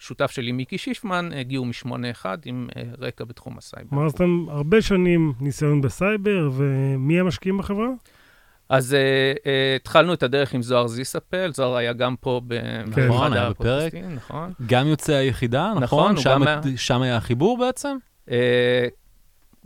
השותף 0.00 0.30
שלי, 0.30 0.52
מיקי 0.52 0.78
שיפמן, 0.78 1.30
הגיעו 1.32 1.64
מ-81 1.64 2.26
עם 2.44 2.68
רקע 2.98 3.24
בתחום 3.24 3.58
הסייבר. 3.58 3.88
כלומר, 3.88 4.06
אז 4.06 4.12
אתם 4.12 4.46
הרבה 4.48 4.82
שנים 4.82 5.32
ניסיון 5.40 5.80
בסייבר, 5.80 6.50
ומי 6.52 7.20
המשקיעים 7.20 7.58
בחברה? 7.58 7.88
אז 8.68 8.92
uh, 8.92 9.38
uh, 9.38 9.46
התחלנו 9.76 10.14
את 10.14 10.22
הדרך 10.22 10.54
עם 10.54 10.62
זוהר 10.62 10.86
זיסאפל, 10.86 11.50
זוהר 11.52 11.76
היה 11.76 11.92
גם 11.92 12.14
פה 12.20 12.40
כן. 12.94 13.04
נכון, 13.08 13.32
היה 13.32 13.50
בפרק. 13.50 13.94
נכון. 13.94 14.52
גם 14.66 14.86
יוצא 14.86 15.12
היחידה, 15.12 15.72
נכון? 15.80 16.12
נכון, 16.12 16.16
שם, 16.16 16.40
גם... 16.46 16.76
שם 16.76 17.02
היה 17.02 17.16
החיבור 17.16 17.58
בעצם? 17.58 17.96
Uh, 18.28 18.32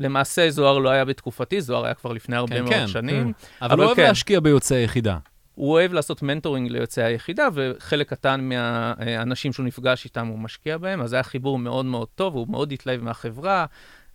למעשה 0.01 0.51
זוהר 0.51 0.79
לא 0.79 0.91
היה 0.91 1.05
בתקופתי, 1.05 1.61
זוהר 1.61 1.85
היה 1.85 1.95
כבר 1.95 2.13
לפני 2.13 2.37
הרבה 2.37 2.57
כן, 2.57 2.63
מאוד 2.63 2.75
כן, 2.75 2.87
שנים. 2.87 3.33
כן. 3.33 3.47
אבל, 3.63 3.73
אבל 3.73 3.81
הוא 3.81 3.87
אוהב 3.87 3.97
כן. 3.97 4.03
להשקיע 4.03 4.41
ביוצאי 4.41 4.77
היחידה. 4.77 5.19
הוא 5.55 5.73
אוהב 5.73 5.93
לעשות 5.93 6.23
mentoring 6.23 6.71
ליוצאי 6.71 7.05
היחידה, 7.05 7.49
וחלק 7.55 8.11
קטן 8.11 8.41
מהאנשים 8.41 9.53
שהוא 9.53 9.67
נפגש 9.67 10.05
איתם 10.05 10.27
הוא 10.27 10.39
משקיע 10.39 10.79
בהם, 10.79 11.01
אז 11.01 11.11
זה 11.11 11.17
היה 11.17 11.23
חיבור 11.23 11.59
מאוד 11.59 11.85
מאוד 11.85 12.09
טוב, 12.15 12.35
הוא 12.35 12.47
מאוד 12.49 12.73
התלהב 12.73 13.03
מהחברה. 13.03 13.67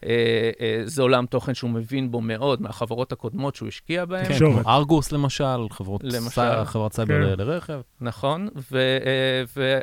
אה, 0.05 0.51
אה, 0.61 0.81
זה 0.85 1.01
עולם 1.01 1.25
תוכן 1.25 1.53
שהוא 1.53 1.69
מבין 1.69 2.11
בו 2.11 2.21
מאוד, 2.21 2.61
מהחברות 2.61 3.11
הקודמות 3.11 3.55
שהוא 3.55 3.67
השקיע 3.67 4.05
בהן. 4.05 4.25
כן, 4.25 4.37
כמו 4.37 4.59
ארגוס 4.67 5.11
למשל, 5.11 5.69
חברות 5.69 6.01
למשל, 6.03 6.65
חברת 6.65 6.93
סייבר 6.93 7.35
כן. 7.35 7.43
לרכב. 7.43 7.81
נכון, 8.01 8.49
ו, 8.71 8.77
אה, 9.05 9.43
ו, 9.55 9.79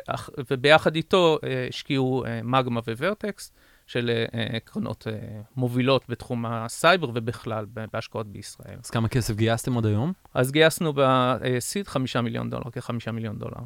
וביחד 0.51 0.95
איתו 0.95 1.39
השקיעו 1.69 2.23
Magma 2.43 2.79
ו 2.99 3.05
Vertex. 3.05 3.51
של 3.87 4.25
קרנות 4.65 5.07
מובילות 5.55 6.05
בתחום 6.09 6.45
הסייבר 6.45 7.09
ובכלל 7.13 7.65
בהשקעות 7.93 8.27
בישראל. 8.27 8.77
אז 8.83 8.89
כמה 8.89 9.07
כסף 9.07 9.35
גייסתם 9.35 9.77
עד 9.77 9.85
היום? 9.85 10.13
אז 10.33 10.51
גייסנו 10.51 10.93
בסיד 10.95 11.87
חמישה 11.87 12.21
מיליון 12.21 12.49
דולר, 12.49 12.69
כחמישה 12.71 13.11
מיליון 13.11 13.39
דולר. 13.39 13.61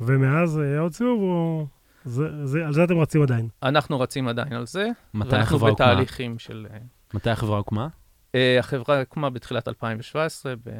ומאז 0.00 0.58
היה 0.58 0.80
עוד 0.80 0.92
סיבוב 0.92 1.20
או... 1.22 1.66
זה, 2.04 2.46
זה, 2.46 2.66
על 2.66 2.72
זה 2.72 2.84
אתם 2.84 2.98
רצים 2.98 3.22
עדיין. 3.22 3.48
אנחנו 3.62 4.00
רצים 4.00 4.28
עדיין 4.28 4.52
על 4.52 4.66
זה. 4.66 4.88
מתי 5.14 5.36
החברה 5.36 5.70
הוקמה? 5.70 5.84
ואנחנו 5.84 5.94
בתהליכים 5.94 6.38
של... 6.38 6.66
אה, 6.72 6.78
מתי 7.14 7.30
החברה 7.30 7.56
הוקמה? 7.58 7.88
Uh, 8.32 8.36
החברה 8.58 9.00
הוקמה 9.00 9.30
בתחילת 9.30 9.68
2017, 9.68 10.54
ב... 10.64 10.70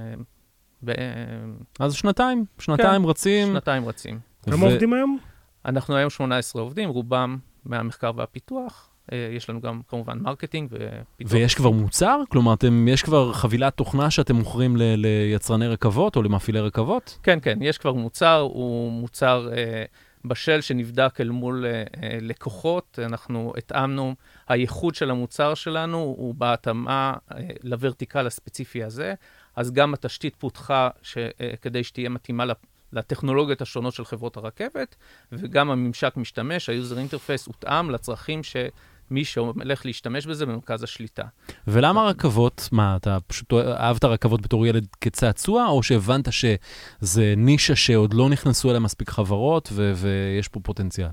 ב... 0.85 0.93
אז 1.81 1.95
שנתיים, 1.95 2.45
שנתיים 2.59 3.03
כן, 3.03 3.09
רצים. 3.09 3.49
שנתיים 3.49 3.85
רצים. 3.89 4.21
כמה 4.43 4.65
ו... 4.65 4.69
עובדים 4.69 4.93
היום? 4.93 5.19
אנחנו 5.65 5.97
היום 5.97 6.11
18 6.11 6.63
עובדים, 6.63 6.89
רובם 6.89 7.39
מהמחקר 7.69 8.11
והפיתוח. 8.17 8.91
Uh, 9.11 9.15
יש 9.37 9.51
לנו 9.51 9.61
גם 9.61 9.81
כמובן 9.89 10.19
marketing 10.19 10.69
ופיתוח. 10.73 11.33
ויש 11.33 11.55
כבר 11.55 11.71
מוצר? 11.71 12.21
כלומר, 12.29 12.55
אתם, 12.55 12.89
יש 12.89 13.03
כבר 13.03 13.33
חבילת 13.33 13.77
תוכנה 13.77 14.11
שאתם 14.11 14.37
מוכרים 14.37 14.77
ל, 14.77 14.83
ליצרני 14.97 15.67
רכבות 15.69 16.17
או 16.17 16.23
למפעילי 16.23 16.61
רכבות? 16.61 17.19
כן, 17.23 17.39
כן, 17.43 17.59
יש 17.63 17.79
כבר 17.79 17.93
מוצר, 17.93 18.41
הוא 18.41 18.93
מוצר... 18.93 19.49
Uh, 19.53 20.09
בשל 20.25 20.61
שנבדק 20.61 21.21
אל 21.21 21.31
מול 21.31 21.65
uh, 21.65 21.99
לקוחות. 22.21 22.99
אנחנו 23.03 23.53
התאמנו, 23.59 24.15
הייחוד 24.49 24.95
של 24.95 25.11
המוצר 25.11 25.55
שלנו 25.55 25.99
הוא 25.99 26.35
בהתאמה 26.35 27.15
uh, 27.15 27.35
ל 27.63 27.70
vertical 27.70 28.27
הספציפי 28.27 28.85
הזה, 28.85 29.15
אז 29.57 29.73
גם 29.73 29.95
התשתית 29.95 30.37
פותחה 30.37 30.89
ש, 31.03 31.19
uh, 31.19 31.57
כדי 31.63 31.85
שתהיה 31.85 32.09
מתאימה 32.09 32.45
לטכנולוגיות 32.93 33.63
השונות 33.63 33.95
של 33.95 34.05
חברות 34.05 34.37
הרכבת, 34.37 34.97
וגם 35.33 35.71
הממשק 35.71 36.17
משתמש, 36.17 36.69
ה-user 36.69 36.95
interface 36.95 37.47
הותאם 37.47 37.91
לצרכים 37.91 38.43
ש... 38.43 38.57
מי 39.11 39.25
שהולך 39.25 39.87
להשתמש 39.87 40.27
בזה 40.27 40.47
במרכז 40.47 40.83
השליטה. 40.83 41.25
ולמה 41.67 42.07
רכבות? 42.07 42.69
מה, 42.73 42.97
אתה 42.97 43.19
פשוט 43.27 43.53
אהבת 43.53 44.05
רכבות 44.05 44.43
בתור 44.43 44.67
ילד 44.67 44.87
כצעצוע, 45.01 45.67
או 45.67 45.83
שהבנת 45.83 46.29
שזה 46.33 47.35
נישה 47.37 47.77
שעוד 47.77 48.15
לא 48.15 48.29
נכנסו 48.29 48.71
אליה 48.71 48.81
מספיק 48.81 49.11
חברות 49.11 49.69
ו- 49.73 49.93
ויש 49.97 50.49
פה 50.49 50.61
פוטנציאל? 50.61 51.09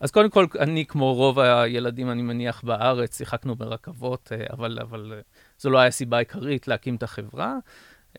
אז 0.00 0.10
קודם 0.10 0.30
כל, 0.30 0.46
אני, 0.58 0.86
כמו 0.86 1.14
רוב 1.14 1.38
הילדים, 1.38 2.10
אני 2.10 2.22
מניח, 2.22 2.62
בארץ, 2.64 3.18
שיחקנו 3.18 3.56
ברכבות, 3.56 4.32
אה, 4.32 4.46
אבל, 4.52 4.78
אבל 4.82 5.12
אה, 5.16 5.20
זו 5.58 5.70
לא 5.70 5.78
הייתה 5.78 5.96
סיבה 5.96 6.18
עיקרית 6.18 6.68
להקים 6.68 6.96
את 6.96 7.02
החברה. 7.02 7.56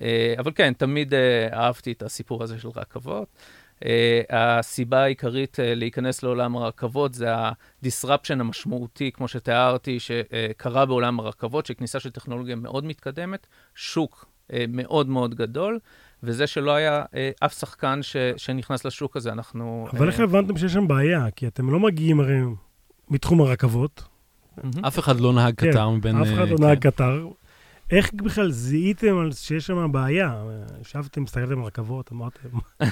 אה, 0.02 0.34
אבל 0.40 0.52
כן, 0.56 0.74
תמיד 0.74 1.14
אהבתי 1.54 1.92
את 1.92 2.04
הסיפור 2.04 2.44
הזה 2.44 2.60
של 2.60 2.70
רכבות. 2.76 3.28
Uh, 3.78 3.80
הסיבה 4.30 5.04
העיקרית 5.04 5.56
uh, 5.56 5.62
להיכנס 5.76 6.24
לעולם 6.24 6.58
הרכבות 6.58 7.14
זה 7.14 7.36
ה-disruption 7.36 8.40
המשמעותי, 8.40 9.12
כמו 9.12 9.28
שתיארתי, 9.28 9.98
שקרה 10.00 10.86
בעולם 10.86 11.20
הרכבות, 11.20 11.66
שכניסה 11.66 12.00
של 12.00 12.10
טכנולוגיה 12.10 12.56
מאוד 12.56 12.86
מתקדמת, 12.86 13.48
שוק 13.76 14.26
uh, 14.26 14.54
מאוד 14.68 15.10
מאוד 15.10 15.36
גדול, 15.36 15.80
וזה 16.24 16.48
שלא 16.48 16.72
היה 16.72 17.04
uh, 17.04 17.16
אף 17.46 17.60
שחקן 17.60 18.00
ש- 18.04 18.18
שנכנס 18.38 18.86
לשוק 18.86 19.18
הזה, 19.18 19.32
אנחנו... 19.32 19.88
אבל 19.94 20.08
איך 20.08 20.20
uh, 20.20 20.24
הבנתם 20.24 20.58
שיש 20.58 20.74
שם 20.74 20.88
בעיה? 20.88 21.32
כי 21.36 21.48
אתם 21.48 21.72
לא 21.72 21.80
מגיעים 21.80 22.20
הרי 22.20 22.40
מתחום 23.10 23.42
הרכבות. 23.42 24.04
אף 24.88 25.00
אחד 25.00 25.20
לא 25.20 25.34
נהג 25.34 25.54
כן, 25.58 25.72
קטר 25.72 25.90
מבין... 25.90 26.22
אף 26.22 26.28
אחד 26.34 26.50
לא 26.50 26.56
נהג 26.60 26.80
כן. 26.82 26.90
קטר. 26.90 27.28
איך 27.92 28.14
בכלל 28.14 28.52
זיהיתם 28.52 29.30
שיש 29.32 29.68
שם 29.68 29.92
בעיה? 29.92 30.44
ישבתם, 30.82 31.24
הסתכלתם 31.24 31.60
על 31.60 31.66
רכבות, 31.66 32.12
אמרתם... 32.12 32.50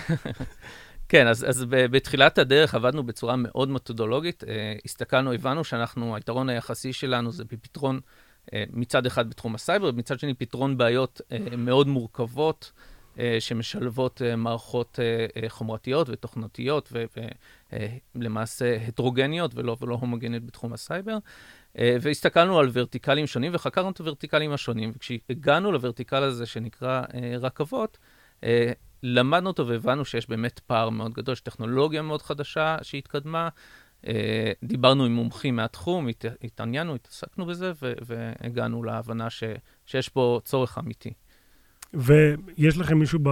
כן, 1.09 1.27
אז, 1.27 1.49
אז 1.49 1.65
בתחילת 1.69 2.37
הדרך 2.37 2.75
עבדנו 2.75 3.03
בצורה 3.03 3.35
מאוד 3.35 3.69
מתודולוגית. 3.69 4.43
Uh, 4.43 4.47
הסתכלנו, 4.85 5.33
הבנו 5.33 5.63
שאנחנו, 5.63 6.15
היתרון 6.15 6.49
היחסי 6.49 6.93
שלנו 6.93 7.31
זה 7.31 7.43
בפתרון, 7.43 7.99
uh, 8.45 8.49
מצד 8.73 9.05
אחד 9.05 9.29
בתחום 9.29 9.55
הסייבר, 9.55 9.89
ומצד 9.93 10.19
שני 10.19 10.33
פתרון 10.33 10.77
בעיות 10.77 11.21
uh, 11.21 11.55
מאוד 11.55 11.87
מורכבות, 11.87 12.71
שמשלבות 13.39 14.21
מערכות 14.37 14.99
חומרתיות 15.47 16.09
ותוכנתיות, 16.09 16.93
ולמעשה 18.15 18.77
הטרוגניות 18.87 19.55
ולא, 19.55 19.77
ולא 19.81 19.95
הומוגניות 19.95 20.45
בתחום 20.45 20.73
הסייבר. 20.73 21.17
אה, 21.79 21.97
והסתכלנו 22.01 22.59
על 22.59 22.69
ורטיקלים 22.73 23.27
שונים 23.27 23.51
וחקרנו 23.55 23.89
את 23.89 23.97
הוורטיקלים 23.97 24.51
השונים. 24.51 24.91
וכשהגענו 24.95 25.71
לוורטיקל 25.71 26.23
הזה 26.23 26.45
שנקרא 26.45 27.03
אה, 27.13 27.35
רכבות, 27.39 27.97
אה, 28.43 28.71
למדנו 29.03 29.49
אותו 29.49 29.67
והבנו 29.67 30.05
שיש 30.05 30.29
באמת 30.29 30.59
פער 30.59 30.89
מאוד 30.89 31.13
גדול, 31.13 31.33
יש 31.33 31.41
טכנולוגיה 31.41 32.01
מאוד 32.01 32.21
חדשה 32.21 32.77
שהתקדמה. 32.81 33.49
דיברנו 34.63 35.05
עם 35.05 35.11
מומחים 35.11 35.55
מהתחום, 35.55 36.07
הת, 36.07 36.25
התעניינו, 36.43 36.95
התעסקנו 36.95 37.45
בזה, 37.45 37.71
והגענו 37.81 38.83
להבנה 38.83 39.29
ש, 39.29 39.43
שיש 39.85 40.09
פה 40.09 40.39
צורך 40.43 40.77
אמיתי. 40.77 41.13
ויש 41.95 42.77
לכם 42.77 42.99
מישהו 42.99 43.19
ב, 43.23 43.29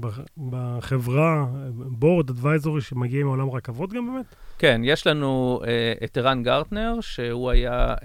ב, 0.00 0.08
בחברה, 0.50 1.46
בורד, 1.74 2.30
אדוויזורי, 2.30 2.80
שמגיע 2.80 3.24
מעולם 3.24 3.50
רכבות 3.50 3.92
גם 3.92 4.06
באמת? 4.06 4.34
כן, 4.58 4.80
יש 4.84 5.06
לנו 5.06 5.60
uh, 5.62 6.04
את 6.04 6.16
ערן 6.16 6.42
גרטנר, 6.42 7.00
שהוא 7.00 7.50
היה 7.50 7.94
uh, 7.94 7.98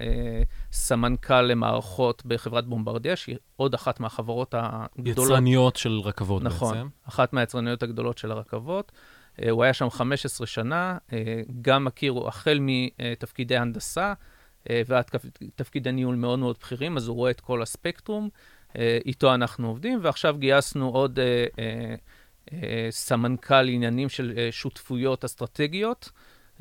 סמנכ"ל 0.72 1.42
למערכות 1.42 2.22
בחברת 2.26 2.66
בומברדיה, 2.66 3.16
שהיא 3.16 3.36
עוד 3.56 3.74
אחת 3.74 4.00
מהחברות 4.00 4.54
הגדולות. 4.58 5.30
יצרניות 5.30 5.76
של 5.76 6.00
רכבות 6.04 6.42
נכון, 6.42 6.74
בעצם. 6.74 6.86
נכון, 6.86 6.90
אחת 7.08 7.32
מהיצרניות 7.32 7.82
הגדולות 7.82 8.18
של 8.18 8.30
הרכבות. 8.30 8.92
Uh, 9.36 9.50
הוא 9.50 9.64
היה 9.64 9.72
שם 9.72 9.90
15 9.90 10.46
שנה, 10.46 10.98
uh, 11.10 11.12
גם 11.62 11.84
מכיר, 11.84 12.14
החל 12.28 12.58
מתפקידי 12.60 13.56
הנדסה 13.56 14.12
uh, 14.64 14.68
ועד 14.86 15.04
תפקידי 15.54 15.92
ניהול 15.92 16.14
מאוד 16.14 16.38
מאוד 16.38 16.56
בכירים, 16.60 16.96
אז 16.96 17.08
הוא 17.08 17.16
רואה 17.16 17.30
את 17.30 17.40
כל 17.40 17.62
הספקטרום. 17.62 18.28
אה, 18.76 18.98
איתו 19.06 19.34
אנחנו 19.34 19.68
עובדים, 19.68 19.98
ועכשיו 20.02 20.36
גייסנו 20.38 20.88
עוד 20.88 21.18
אה, 21.18 21.44
אה, 22.52 22.86
סמנכ"ל 22.90 23.68
עניינים 23.68 24.08
של 24.08 24.48
שותפויות 24.50 25.24
אסטרטגיות. 25.24 26.10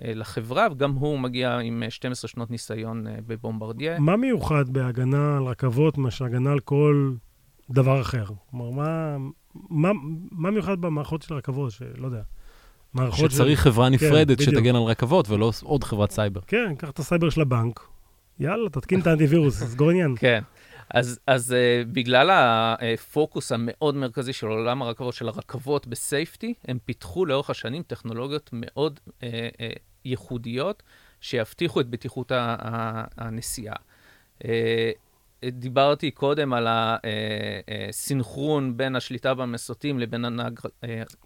לחברה, 0.01 0.67
וגם 0.71 0.91
הוא 0.91 1.19
מגיע 1.19 1.57
עם 1.57 1.83
12 1.89 2.29
שנות 2.29 2.51
ניסיון 2.51 3.05
בבומברדיה. 3.27 3.99
מה 3.99 4.17
מיוחד 4.17 4.69
בהגנה 4.69 5.37
על 5.37 5.43
רכבות 5.43 5.97
מאשר 5.97 6.25
הגנה 6.25 6.51
על 6.51 6.59
כל 6.59 7.13
דבר 7.69 8.01
אחר? 8.01 8.25
כלומר, 8.51 8.69
מה, 8.69 9.17
מה, 9.69 9.91
מה 10.31 10.51
מיוחד 10.51 10.81
במערכות 10.81 11.21
של 11.21 11.33
רכבות, 11.33 11.71
שלא 11.71 12.05
יודע, 12.05 12.21
מערכות 12.93 13.31
שצריך 13.31 13.63
של... 13.63 13.63
חברה 13.63 13.87
כן, 13.87 13.93
נפרדת 13.93 14.37
כן, 14.37 14.43
שתגן 14.43 14.75
על 14.75 14.81
רכבות 14.81 15.29
ולא 15.29 15.51
עוד 15.63 15.83
חברת 15.83 16.11
סייבר. 16.11 16.41
כן, 16.47 16.75
קח 16.77 16.89
את 16.89 16.99
הסייבר 16.99 17.29
של 17.29 17.41
הבנק, 17.41 17.79
יאללה, 18.39 18.69
תתקין 18.69 18.99
את 18.99 19.07
האנטיווירוס, 19.07 19.63
סגור 19.63 19.89
עניין. 19.89 20.15
כן. 20.19 20.41
אז, 20.89 21.19
אז 21.27 21.51
uh, 21.51 21.87
בגלל 21.87 22.29
הפוקוס 22.31 23.51
המאוד 23.51 23.95
מרכזי 23.95 24.33
של 24.33 24.47
עולם 24.47 24.81
הרכבות, 24.81 25.13
של 25.13 25.27
הרכבות 25.27 25.87
בסייפטי, 25.87 26.53
הם 26.67 26.79
פיתחו 26.85 27.25
לאורך 27.25 27.49
השנים 27.49 27.83
טכנולוגיות 27.83 28.49
מאוד 28.53 28.99
uh, 29.07 29.11
uh, 29.21 29.79
ייחודיות, 30.05 30.83
שיבטיחו 31.21 31.81
את 31.81 31.87
בטיחות 31.87 32.31
הנסיעה. 33.17 33.75
Uh, 34.39 34.45
דיברתי 35.45 36.11
קודם 36.11 36.53
על 36.53 36.67
הסינכרון 37.89 38.77
בין 38.77 38.95
השליטה 38.95 39.33
במסותים 39.33 39.99
לבין 39.99 40.25
הנהג... 40.25 40.59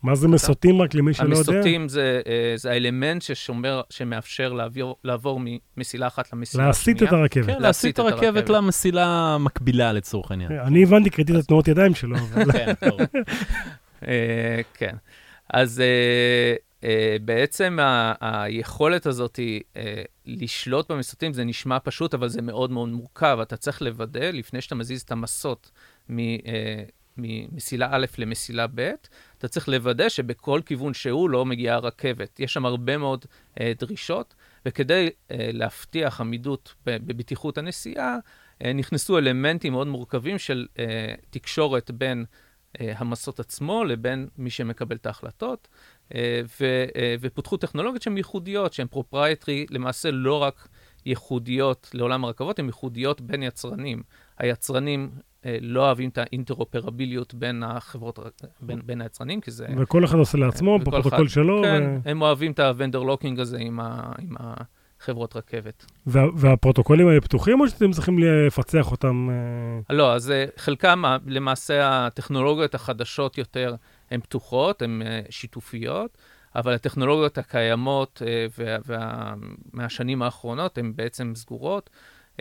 מה 0.03 0.15
זה 0.15 0.27
מסותים 0.27 0.81
רק 0.81 0.93
למי 0.93 1.13
שלא 1.13 1.37
יודע? 1.37 1.51
המסותים 1.51 1.89
זה, 1.89 2.21
זה 2.55 2.71
האלמנט 2.71 3.21
ששומר, 3.21 3.81
שמאפשר 3.89 4.53
לעבור, 4.53 4.95
לעבור 5.03 5.41
ממסילה 5.77 6.07
אחת 6.07 6.33
למסילה 6.33 6.69
השנייה. 6.69 6.93
להסיט 6.93 7.03
את 7.03 7.13
הרכבת. 7.13 7.45
כן, 7.45 7.61
להסיט 7.61 7.93
את 7.93 7.99
הרכבת 7.99 8.49
למסילה 8.49 9.05
המקבילה 9.05 9.93
לצורך 9.93 10.31
העניין. 10.31 10.51
אני 10.51 10.83
הבנתי, 10.83 11.09
קראתי 11.09 11.31
את 11.31 11.37
התנועות 11.37 11.67
ידיים 11.67 11.95
שלו. 11.95 12.17
כן, 12.51 12.73
ברור. 12.81 13.01
כן. 14.79 14.95
אז 15.53 15.81
בעצם 17.21 17.77
ה- 17.81 18.13
היכולת 18.43 19.05
הזאת 19.05 19.39
uh, 19.39 19.77
לשלוט 20.25 20.91
במסותים, 20.91 21.33
זה 21.33 21.43
נשמע 21.43 21.77
פשוט, 21.83 22.13
אבל 22.13 22.29
זה 22.29 22.41
מאוד 22.41 22.71
מאוד 22.71 22.89
מורכב. 22.89 23.37
אתה 23.41 23.57
צריך 23.57 23.81
לוודא, 23.81 24.19
לפני 24.19 24.61
שאתה 24.61 24.75
מזיז 24.75 25.01
את 25.01 25.11
המסות 25.11 25.71
ממסילה 27.17 27.87
א' 27.91 28.05
למסילה 28.17 28.67
ב', 28.75 28.91
אתה 29.37 29.47
צריך 29.47 29.69
לוודא 29.69 30.09
שבכל 30.09 30.61
כיוון 30.65 30.93
שהוא 30.93 31.29
לא 31.29 31.45
מגיעה 31.45 31.75
הרכבת. 31.75 32.39
יש 32.39 32.53
שם 32.53 32.65
הרבה 32.65 32.97
מאוד 32.97 33.25
uh, 33.25 33.61
דרישות, 33.79 34.35
וכדי 34.65 35.09
uh, 35.09 35.33
להבטיח 35.53 36.21
עמידות 36.21 36.73
בבטיחות 36.85 37.57
הנסיעה, 37.57 38.17
uh, 38.63 38.67
נכנסו 38.67 39.17
אלמנטים 39.17 39.73
מאוד 39.73 39.87
מורכבים 39.87 40.37
של 40.39 40.67
uh, 40.75 40.79
תקשורת 41.29 41.91
בין... 41.91 42.25
המסות 42.79 43.39
עצמו 43.39 43.83
לבין 43.83 44.27
מי 44.37 44.49
שמקבל 44.49 44.95
את 44.95 45.05
ההחלטות, 45.05 45.67
אה, 46.15 46.41
אה, 46.95 47.15
ופותחו 47.21 47.57
טכנולוגיות 47.57 48.01
שהן 48.01 48.17
ייחודיות, 48.17 48.73
שהן 48.73 48.87
proprietary, 48.87 49.65
למעשה 49.69 50.11
לא 50.11 50.43
רק 50.43 50.67
ייחודיות 51.05 51.91
לעולם 51.93 52.25
הרכבות, 52.25 52.59
הן 52.59 52.65
ייחודיות 52.65 53.21
בין 53.21 53.43
יצרנים. 53.43 54.03
היצרנים 54.37 55.09
לא 55.61 55.85
אוהבים 55.85 56.09
את 56.09 56.17
האינטראופרביליות 56.17 57.33
בין 57.33 57.63
החברות, 57.63 58.19
בין, 58.61 58.79
בין 58.85 59.01
היצרנים, 59.01 59.41
כי 59.41 59.51
זה... 59.51 59.67
וכל 59.77 60.05
אחד 60.05 60.17
עושה 60.17 60.37
לעצמו, 60.37 60.79
בפרוטוקול 60.79 61.27
שלו. 61.27 61.61
כן, 61.63 61.83
ו... 62.03 62.09
הם 62.09 62.21
אוהבים 62.21 62.51
את 62.51 62.59
ה 62.59 62.65
vendor 62.65 62.99
locking 62.99 63.39
הזה 63.39 63.57
עם 63.57 63.79
ה... 63.79 64.11
עם 64.19 64.35
ה 64.39 64.53
חברות 65.01 65.35
רכבת. 65.35 65.85
וה, 66.07 66.23
והפרוטוקולים 66.35 67.07
האלה 67.07 67.21
פתוחים, 67.21 67.61
או 67.61 67.67
שאתם 67.67 67.91
צריכים 67.91 68.19
לפצח 68.19 68.91
אותם? 68.91 69.29
אה? 69.89 69.95
לא, 69.95 70.13
אז 70.13 70.31
אה, 70.31 70.45
חלקם, 70.57 71.03
למעשה 71.27 72.05
הטכנולוגיות 72.07 72.75
החדשות 72.75 73.37
יותר 73.37 73.75
הן 74.11 74.21
פתוחות, 74.21 74.81
הן 74.81 75.01
אה, 75.05 75.21
שיתופיות, 75.29 76.17
אבל 76.55 76.73
הטכנולוגיות 76.73 77.37
הקיימות 77.37 78.21
מהשנים 79.73 80.21
האחרונות 80.21 80.77
הן 80.77 80.93
בעצם 80.95 81.33
סגורות, 81.35 81.89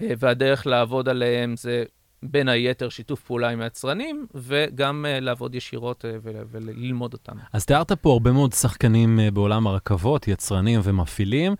והדרך 0.00 0.66
לעבוד 0.66 1.08
עליהן 1.08 1.56
זה 1.56 1.84
בין 2.22 2.48
היתר 2.48 2.88
שיתוף 2.88 3.20
פעולה 3.20 3.48
עם 3.48 3.60
היצרנים, 3.60 4.26
וגם 4.34 5.06
uh, 5.08 5.20
לעבוד 5.20 5.54
ישירות 5.54 6.04
uh, 6.04 6.28
וללמוד 6.50 7.12
אותם. 7.12 7.32
אז 7.52 7.66
תיארת 7.66 7.92
פה 7.92 8.12
הרבה 8.12 8.32
מאוד 8.32 8.52
שחקנים 8.52 9.18
uh, 9.18 9.34
בעולם 9.34 9.66
הרכבות, 9.66 10.28
יצרנים 10.28 10.80
ומפעילים. 10.84 11.54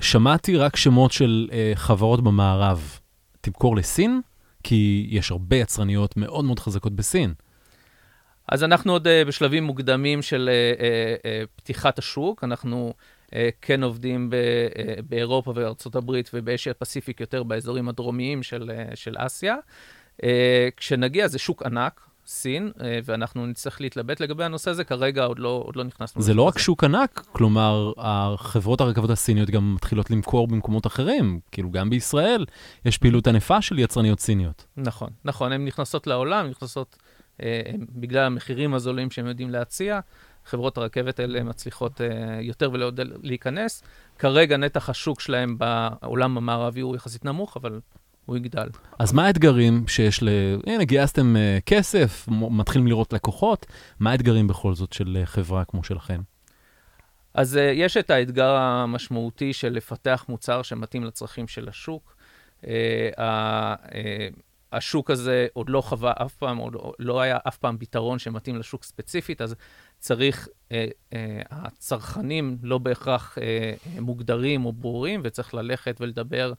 שמעתי 0.00 0.56
רק 0.56 0.76
שמות 0.76 1.12
של 1.12 1.48
uh, 1.50 1.78
חברות 1.78 2.24
במערב. 2.24 2.98
תמכור 3.40 3.76
לסין? 3.76 4.20
כי 4.62 5.06
יש 5.10 5.30
הרבה 5.30 5.56
יצרניות 5.56 6.16
מאוד 6.16 6.44
מאוד 6.44 6.58
חזקות 6.58 6.92
בסין. 6.92 7.34
אז 8.50 8.64
אנחנו 8.64 8.92
עוד 8.92 9.06
uh, 9.06 9.28
בשלבים 9.28 9.64
מוקדמים 9.64 10.22
של 10.22 10.50
uh, 10.50 10.80
uh, 10.80 11.46
פתיחת 11.56 11.98
השוק. 11.98 12.44
אנחנו 12.44 12.94
כן 13.60 13.82
עובדים 13.82 14.30
באירופה 15.08 15.52
וארצות 15.56 15.96
הברית 15.96 16.30
ובאשיה 16.34 16.74
פסיפיק 16.74 17.20
יותר 17.20 17.42
באזורים 17.42 17.88
הדרומיים 17.88 18.42
של, 18.42 18.70
של 18.94 19.14
אסיה. 19.18 19.56
כשנגיע, 20.76 21.28
זה 21.28 21.38
שוק 21.38 21.62
ענק, 21.62 22.00
סין, 22.26 22.72
ואנחנו 23.04 23.46
נצטרך 23.46 23.80
להתלבט 23.80 24.20
לגבי 24.20 24.44
הנושא 24.44 24.70
הזה, 24.70 24.84
כרגע 24.84 25.24
עוד 25.24 25.38
לא, 25.38 25.62
עוד 25.66 25.76
לא 25.76 25.84
נכנסנו. 25.84 26.22
זה 26.22 26.34
לא 26.34 26.42
רק 26.42 26.58
שוק 26.58 26.84
ענק, 26.84 27.26
כלומר, 27.32 27.92
החברות 27.98 28.80
הרכבות 28.80 29.10
הסיניות 29.10 29.50
גם 29.50 29.74
מתחילות 29.74 30.10
למכור 30.10 30.48
במקומות 30.48 30.86
אחרים, 30.86 31.40
כאילו 31.52 31.70
גם 31.70 31.90
בישראל 31.90 32.46
יש 32.84 32.98
פעילות 32.98 33.26
ענפה 33.26 33.62
של 33.62 33.78
יצרניות 33.78 34.20
סיניות. 34.20 34.66
נכון, 34.76 35.10
נכון, 35.24 35.52
הן 35.52 35.64
נכנסות 35.64 36.06
לעולם, 36.06 36.46
נכנסות 36.46 36.96
בגלל 37.92 38.24
המחירים 38.24 38.74
הזולים 38.74 39.10
שהם 39.10 39.26
יודעים 39.26 39.50
להציע. 39.50 40.00
חברות 40.44 40.78
הרכבת 40.78 41.20
האלה 41.20 41.42
מצליחות 41.42 42.00
uh, 42.00 42.04
יותר 42.40 42.70
ויותר 42.72 43.02
להיכנס. 43.22 43.82
כרגע 44.18 44.56
נתח 44.56 44.90
השוק 44.90 45.20
שלהם 45.20 45.58
בעולם 45.58 46.36
המערבי 46.36 46.80
הוא 46.80 46.96
יחסית 46.96 47.24
נמוך, 47.24 47.56
אבל 47.56 47.80
הוא 48.26 48.36
יגדל. 48.36 48.68
אז 48.98 49.12
מה 49.12 49.26
האתגרים 49.26 49.88
שיש 49.88 50.22
ל... 50.22 50.28
הנה, 50.66 50.84
גייסתם 50.84 51.36
uh, 51.36 51.62
כסף, 51.66 52.28
מתחילים 52.30 52.86
לראות 52.86 53.12
לקוחות, 53.12 53.66
מה 54.00 54.10
האתגרים 54.10 54.46
בכל 54.46 54.74
זאת 54.74 54.92
של 54.92 55.22
חברה 55.24 55.64
כמו 55.64 55.84
שלכם? 55.84 56.20
אז 57.34 57.58
יש 57.74 57.96
את 57.96 58.10
האתגר 58.10 58.50
המשמעותי 58.50 59.52
של 59.52 59.72
לפתח 59.72 60.24
מוצר 60.28 60.62
שמתאים 60.62 61.04
לצרכים 61.04 61.48
של 61.48 61.68
השוק. 61.68 62.16
Uh, 62.62 62.66
uh, 63.16 63.20
השוק 64.72 65.10
הזה 65.10 65.46
עוד 65.52 65.70
לא 65.70 65.80
חווה 65.80 66.12
אף 66.16 66.34
פעם, 66.34 66.56
עוד 66.56 66.76
לא 66.98 67.20
היה 67.20 67.38
אף 67.48 67.56
פעם 67.56 67.78
פתרון 67.78 68.18
שמתאים 68.18 68.56
לשוק 68.56 68.84
ספציפית, 68.84 69.42
אז 69.42 69.54
צריך, 69.98 70.48
אה, 70.72 70.86
אה, 71.12 71.42
הצרכנים 71.50 72.58
לא 72.62 72.78
בהכרח 72.78 73.38
אה, 73.38 73.74
מוגדרים 74.00 74.64
או 74.64 74.72
ברורים, 74.72 75.20
וצריך 75.24 75.54
ללכת 75.54 75.96
ולדבר 76.00 76.52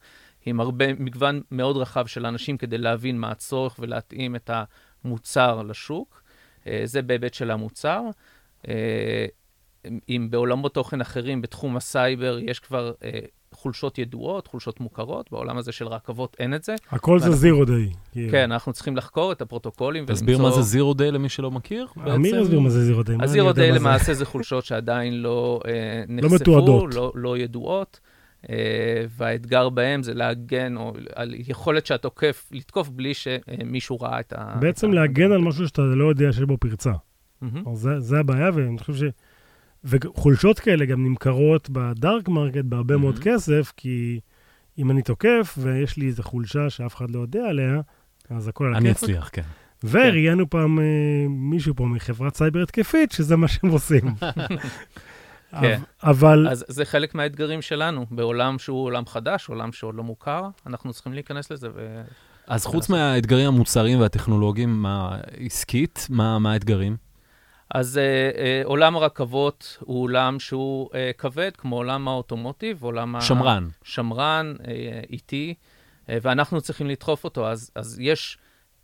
עם 0.46 0.60
הרבה, 0.60 0.94
מגוון 0.94 1.40
מאוד 1.50 1.76
רחב 1.76 2.06
של 2.06 2.26
אנשים 2.26 2.56
כדי 2.56 2.78
להבין 2.78 3.18
מה 3.18 3.30
הצורך 3.30 3.76
ולהתאים 3.78 4.36
את 4.36 4.50
המוצר 5.04 5.62
לשוק. 5.62 6.22
אה, 6.66 6.82
זה 6.84 7.02
בהיבט 7.02 7.34
של 7.34 7.50
המוצר. 7.50 8.02
אה, 8.68 9.26
אם 10.08 10.28
בעולמות 10.30 10.74
תוכן 10.74 11.00
אחרים 11.00 11.42
בתחום 11.42 11.76
הסייבר 11.76 12.38
יש 12.38 12.60
כבר 12.60 12.92
אה, 13.04 13.20
חולשות 13.52 13.98
ידועות, 13.98 14.46
חולשות 14.46 14.80
מוכרות, 14.80 15.32
בעולם 15.32 15.56
הזה 15.56 15.72
של 15.72 15.88
רכבות 15.88 16.36
אין 16.38 16.54
את 16.54 16.64
זה. 16.64 16.74
הכל 16.90 17.18
זה 17.18 17.30
zero 17.30 17.64
day. 17.64 17.90
כן, 18.30 18.52
אנחנו 18.52 18.72
צריכים 18.72 18.96
לחקור 18.96 19.32
את 19.32 19.42
הפרוטוקולים 19.42 20.04
ולמצוא... 20.04 20.14
תסביר 20.14 20.38
מה 20.38 20.50
זה 20.50 20.62
zero 20.62 20.94
day 20.94 21.10
למי 21.10 21.28
שלא 21.28 21.50
מכיר. 21.50 21.86
אמיר 22.14 22.40
יסביר 22.40 22.60
מה 22.60 22.70
זה 22.70 22.84
zero 22.84 23.02
day. 23.02 23.16
אז 23.20 23.30
zero 23.30 23.52
day 23.52 23.72
למעשה 23.72 24.14
זה 24.14 24.24
חולשות 24.24 24.64
שעדיין 24.64 25.22
לא 25.22 25.60
נחשפו, 26.08 26.86
לא, 26.86 27.12
לא 27.14 27.38
ידועות. 27.38 28.00
Uh, 28.42 28.44
והאתגר 29.08 29.68
בהם 29.68 30.02
זה 30.02 30.14
להגן, 30.14 30.76
או 30.76 30.92
על 31.14 31.34
יכולת 31.34 31.86
שהתוקף, 31.86 32.48
לתקוף 32.52 32.88
בלי 32.88 33.12
שמישהו 33.14 34.00
ראה 34.00 34.20
את 34.20 34.32
ה... 34.36 34.56
בעצם 34.60 34.92
להגן 34.92 35.32
על 35.32 35.38
משהו 35.38 35.68
שאתה 35.68 35.82
לא 35.82 36.08
יודע 36.08 36.32
שיש 36.32 36.44
בו 36.44 36.56
פרצה. 36.56 36.92
Mm-hmm. 36.92 37.74
זה, 37.74 38.00
זה 38.00 38.18
הבעיה, 38.18 38.50
ואני 38.54 38.78
חושב 38.78 38.94
ש... 38.94 39.02
וחולשות 39.84 40.58
כאלה 40.58 40.84
גם 40.84 41.04
נמכרות 41.04 41.70
ב 41.70 41.82
dark 41.82 42.28
market 42.28 42.64
בהרבה 42.64 42.94
mm-hmm. 42.94 42.98
מאוד 42.98 43.18
כסף, 43.18 43.72
כי 43.76 44.20
אם 44.78 44.90
אני 44.90 45.02
תוקף 45.02 45.58
ויש 45.58 45.96
לי 45.96 46.06
איזו 46.06 46.22
חולשה 46.22 46.70
שאף 46.70 46.96
אחד 46.96 47.10
לא 47.10 47.20
יודע 47.20 47.44
עליה, 47.48 47.80
אז 48.30 48.48
הכל 48.48 48.66
על 48.66 48.74
הכסף. 48.74 48.84
אני 48.84 48.92
אצליח, 48.92 49.30
כן. 49.32 49.42
וראיינו 49.84 50.50
פעם 50.50 50.78
אה, 50.78 50.84
מישהו 51.28 51.74
פה 51.76 51.84
מחברת 51.84 52.36
סייבר 52.36 52.62
התקפית, 52.62 53.12
שזה 53.12 53.36
מה 53.36 53.48
שהם 53.48 53.70
עושים. 53.70 54.04
כן. 55.60 55.80
אבל... 56.02 56.48
אז 56.50 56.64
זה 56.68 56.84
חלק 56.84 57.14
מהאתגרים 57.14 57.62
שלנו, 57.62 58.06
בעולם 58.10 58.58
שהוא 58.58 58.84
עולם 58.84 59.06
חדש, 59.06 59.48
עולם 59.48 59.72
שעוד 59.72 59.94
לא 59.94 60.02
מוכר, 60.02 60.48
אנחנו 60.66 60.92
צריכים 60.92 61.12
להיכנס 61.12 61.50
לזה 61.50 61.68
ו... 61.74 62.02
אז 62.46 62.66
חוץ 62.66 62.88
מהאתגרים 62.88 63.48
המוצריים 63.48 64.00
והטכנולוגיים, 64.00 64.82
מה 64.82 65.18
עסקית, 65.36 66.06
מה, 66.10 66.38
מה 66.38 66.52
האתגרים? 66.52 66.96
אז 67.74 67.98
אה, 67.98 68.30
אה, 68.38 68.62
עולם 68.64 68.96
הרכבות 68.96 69.78
הוא 69.80 70.02
עולם 70.02 70.38
שהוא 70.38 70.90
אה, 70.94 71.10
כבד, 71.18 71.50
כמו 71.56 71.76
עולם 71.76 72.08
האוטומוטיב, 72.08 72.82
עולם 72.82 73.20
שמרן. 73.20 73.68
ה... 73.70 73.84
שמרן, 73.84 74.54
אה, 74.68 75.00
איטי, 75.10 75.54
אה, 76.08 76.18
ואנחנו 76.22 76.60
צריכים 76.60 76.86
לדחוף 76.86 77.24
אותו. 77.24 77.48
אז, 77.48 77.70
אז 77.74 78.00
יש 78.00 78.38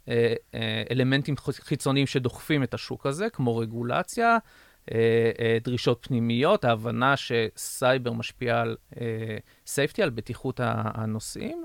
אה, 0.09 0.35
אה, 0.55 0.83
אלמנטים 0.91 1.35
חיצוניים 1.51 2.07
שדוחפים 2.07 2.63
את 2.63 2.75
השוק 2.75 3.07
הזה, 3.07 3.31
כמו 3.31 3.57
רגולציה, 3.57 4.39
אה, 4.93 5.31
אה, 5.41 5.59
דרישות 5.65 5.99
פנימיות, 6.09 6.65
ההבנה 6.65 7.15
שסייבר 7.17 8.13
משפיע 8.13 8.61
על 8.61 8.77
סייפטי, 9.67 10.03
אה, 10.03 10.07
על 10.07 10.11
בטיחות 10.11 10.61
הנוסעים. 10.65 11.65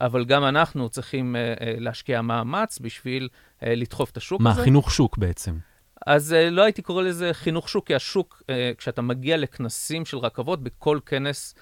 אבל 0.00 0.24
גם 0.24 0.44
אנחנו 0.44 0.88
צריכים 0.88 1.36
להשקיע 1.60 2.22
מאמץ 2.22 2.78
בשביל 2.78 3.28
לדחוף 3.62 4.10
את 4.10 4.16
השוק 4.16 4.40
מה, 4.40 4.50
הזה. 4.50 4.60
מה, 4.60 4.64
חינוך 4.64 4.90
שוק 4.90 5.18
בעצם? 5.18 5.54
אז 6.06 6.36
לא 6.50 6.62
הייתי 6.62 6.82
קורא 6.82 7.02
לזה 7.02 7.30
חינוך 7.32 7.68
שוק, 7.68 7.86
כי 7.86 7.94
השוק, 7.94 8.42
כשאתה 8.78 9.02
מגיע 9.02 9.36
לכנסים 9.36 10.04
של 10.04 10.18
רכבות, 10.18 10.62
בכל 10.62 10.98
כנס 11.06 11.54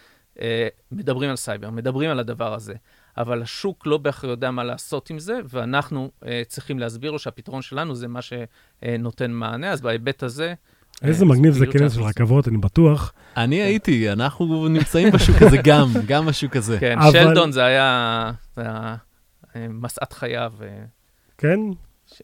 מדברים 0.93 1.31
על 1.31 1.37
סייבר, 1.37 1.71
מדברים 1.71 2.11
על 2.11 2.19
הדבר 2.19 2.55
הזה. 2.55 2.75
אבל 3.17 3.43
השוק 3.43 3.87
לא 3.87 3.99
בהכרח 3.99 4.25
יודע 4.25 4.51
מה 4.51 4.65
לעשות 4.65 5.11
עם 5.11 5.19
זה, 5.19 5.39
ואנחנו 5.49 6.11
uh, 6.21 6.27
צריכים 6.49 6.79
להסביר 6.79 7.11
לו 7.11 7.19
שהפתרון 7.19 7.63
שלנו 7.63 7.95
זה 7.95 8.09
מה 8.09 8.21
שנותן 8.23 9.31
מענה, 9.31 9.71
אז 9.71 9.81
בהיבט 9.81 10.23
הזה... 10.23 10.55
איזה 11.03 11.25
מגניב 11.25 11.53
זה 11.53 11.67
כנס 11.67 11.93
של 11.93 12.03
רכבות, 12.03 12.49
אני 12.49 12.57
בטוח. 12.57 13.13
אני 13.37 13.57
הייתי, 13.63 14.13
אנחנו 14.13 14.69
נמצאים 14.69 15.11
בשוק 15.11 15.43
הזה 15.43 15.57
גם, 15.65 15.89
גם 16.07 16.27
בשוק 16.27 16.57
הזה. 16.57 16.81
כן, 16.81 16.99
שלדון 17.13 17.53
זה 17.53 17.65
היה... 17.65 18.31
משאת 19.57 20.13
חייו. 20.13 20.53
כן? 21.39 21.61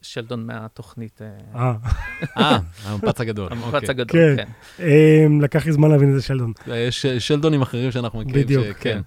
שלדון 0.02 0.46
מהתוכנית. 0.46 1.20
אה. 1.54 1.74
אה, 2.38 2.58
המפץ 2.84 3.20
הגדול. 3.20 3.48
המפץ 3.50 3.74
אוקיי. 3.74 3.90
הגדול, 3.90 4.36
כן. 4.36 4.44
כן. 4.76 4.84
אמ, 4.84 5.40
לקח 5.40 5.66
לי 5.66 5.72
זמן 5.72 5.90
להבין 5.90 6.08
איזה 6.08 6.22
שלדון. 6.22 6.52
יש 6.66 7.06
שלדונים 7.06 7.62
אחרים 7.62 7.92
שאנחנו 7.92 8.18
מכירים, 8.20 8.44
בדיוק, 8.44 8.66
שכן, 8.66 9.00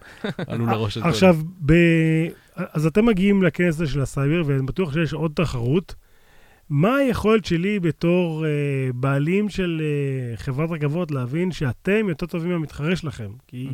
עלו 0.47 0.65
לראש 0.65 0.93
של 0.93 1.03
עכשיו. 1.03 1.37
אז 2.55 2.85
אתם 2.85 3.05
מגיעים 3.05 3.43
לכנס 3.43 3.75
הזה 3.75 3.87
של 3.87 4.01
הסייבר, 4.01 4.41
ואני 4.45 4.65
בטוח 4.65 4.93
שיש 4.93 5.13
עוד 5.13 5.31
תחרות. 5.35 5.95
מה 6.69 6.95
היכולת 6.95 7.45
שלי 7.45 7.79
בתור 7.79 8.45
אה, 8.45 8.49
בעלים 8.93 9.49
של 9.49 9.81
אה, 9.81 10.37
חברת 10.37 10.69
רכבות 10.69 11.11
להבין 11.11 11.51
שאתם 11.51 12.09
יותר 12.09 12.25
טובים 12.25 12.51
מהמתחרה 12.51 12.95
שלכם? 12.95 13.31
כי. 13.47 13.69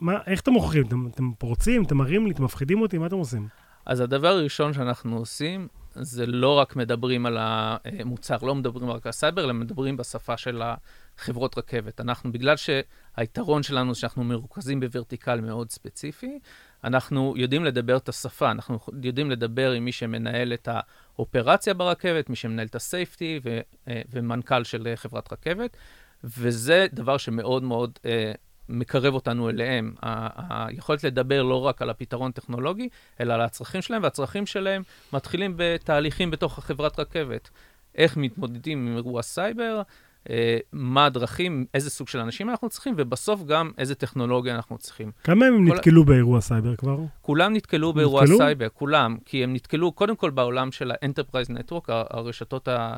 מה, 0.00 0.18
איך 0.26 0.40
אתם 0.40 0.52
מוכרים? 0.52 0.86
אתם, 0.86 1.06
אתם 1.06 1.32
פורצים, 1.38 1.82
אתם 1.82 1.96
מראים 1.96 2.26
לי, 2.26 2.32
אתם 2.32 2.44
מפחידים 2.44 2.80
אותי, 2.80 2.98
מה 2.98 3.06
אתם 3.06 3.16
עושים? 3.16 3.48
אז 3.86 4.00
הדבר 4.00 4.28
הראשון 4.28 4.72
שאנחנו 4.72 5.16
עושים, 5.16 5.68
זה 5.94 6.26
לא 6.26 6.58
רק 6.58 6.76
מדברים 6.76 7.26
על 7.26 7.38
המוצר, 7.40 8.36
לא 8.42 8.54
מדברים 8.54 8.90
רק 8.90 9.06
על 9.06 9.12
סייבר, 9.12 9.44
אלא 9.44 9.52
מדברים 9.52 9.96
בשפה 9.96 10.36
של 10.36 10.62
החברות 11.18 11.58
רכבת. 11.58 12.00
אנחנו, 12.00 12.32
בגלל 12.32 12.54
שהיתרון 12.56 13.62
שלנו 13.62 13.94
שאנחנו 13.94 14.24
מרוכזים 14.24 14.80
בוורטיקל 14.80 15.40
מאוד 15.40 15.70
ספציפי, 15.70 16.38
אנחנו 16.84 17.34
יודעים 17.36 17.64
לדבר 17.64 17.96
את 17.96 18.08
השפה, 18.08 18.50
אנחנו 18.50 18.78
יודעים 19.02 19.30
לדבר 19.30 19.72
עם 19.72 19.84
מי 19.84 19.92
שמנהל 19.92 20.52
את 20.52 20.68
האופרציה 21.16 21.74
ברכבת, 21.74 22.30
מי 22.30 22.36
שמנהל 22.36 22.66
את 22.66 22.74
הסייפטי 22.74 23.40
אה, 23.88 24.02
ומנכ"ל 24.10 24.64
של 24.64 24.92
חברת 24.94 25.32
רכבת, 25.32 25.76
וזה 26.24 26.86
דבר 26.92 27.16
שמאוד 27.16 27.62
מאוד 27.62 27.98
אה, 28.04 28.32
מקרב 28.68 29.14
אותנו 29.14 29.50
אליהם. 29.50 29.94
היכולת 30.02 31.04
לדבר 31.04 31.42
לא 31.42 31.60
רק 31.66 31.82
על 31.82 31.90
הפתרון 31.90 32.30
הטכנולוגי, 32.30 32.88
אלא 33.20 33.32
על 33.34 33.40
הצרכים 33.40 33.82
שלהם, 33.82 34.02
והצרכים 34.02 34.46
שלהם 34.46 34.82
מתחילים 35.12 35.54
בתהליכים 35.56 36.30
בתוך 36.30 36.58
החברת 36.58 37.00
רכבת. 37.00 37.50
איך 37.94 38.16
מתמודדים 38.16 38.86
עם 38.86 38.96
אירוע 38.96 39.22
סייבר, 39.22 39.82
אה, 40.30 40.58
מה 40.72 41.06
הדרכים, 41.06 41.66
איזה 41.74 41.90
סוג 41.90 42.08
של 42.08 42.18
אנשים 42.18 42.50
אנחנו 42.50 42.68
צריכים, 42.68 42.94
ובסוף 42.96 43.42
גם 43.44 43.70
איזה 43.78 43.94
טכנולוגיה 43.94 44.54
אנחנו 44.54 44.78
צריכים. 44.78 45.10
כמה 45.24 45.46
הם 45.46 45.68
כל- 45.68 45.74
נתקלו 45.74 46.04
באירוע 46.04 46.40
סייבר 46.40 46.76
כבר? 46.76 46.98
כולם 47.20 47.52
נתקלו 47.52 47.92
באירוע 47.92 48.22
נתקלו? 48.22 48.38
סייבר, 48.38 48.68
כולם, 48.74 49.16
כי 49.24 49.44
הם 49.44 49.54
נתקלו 49.54 49.92
קודם 49.92 50.16
כל 50.16 50.30
בעולם 50.30 50.72
של 50.72 50.90
ה-Enterprise 50.90 51.50
Network, 51.50 51.84
הרשתות 51.88 52.68
ה- 52.68 52.96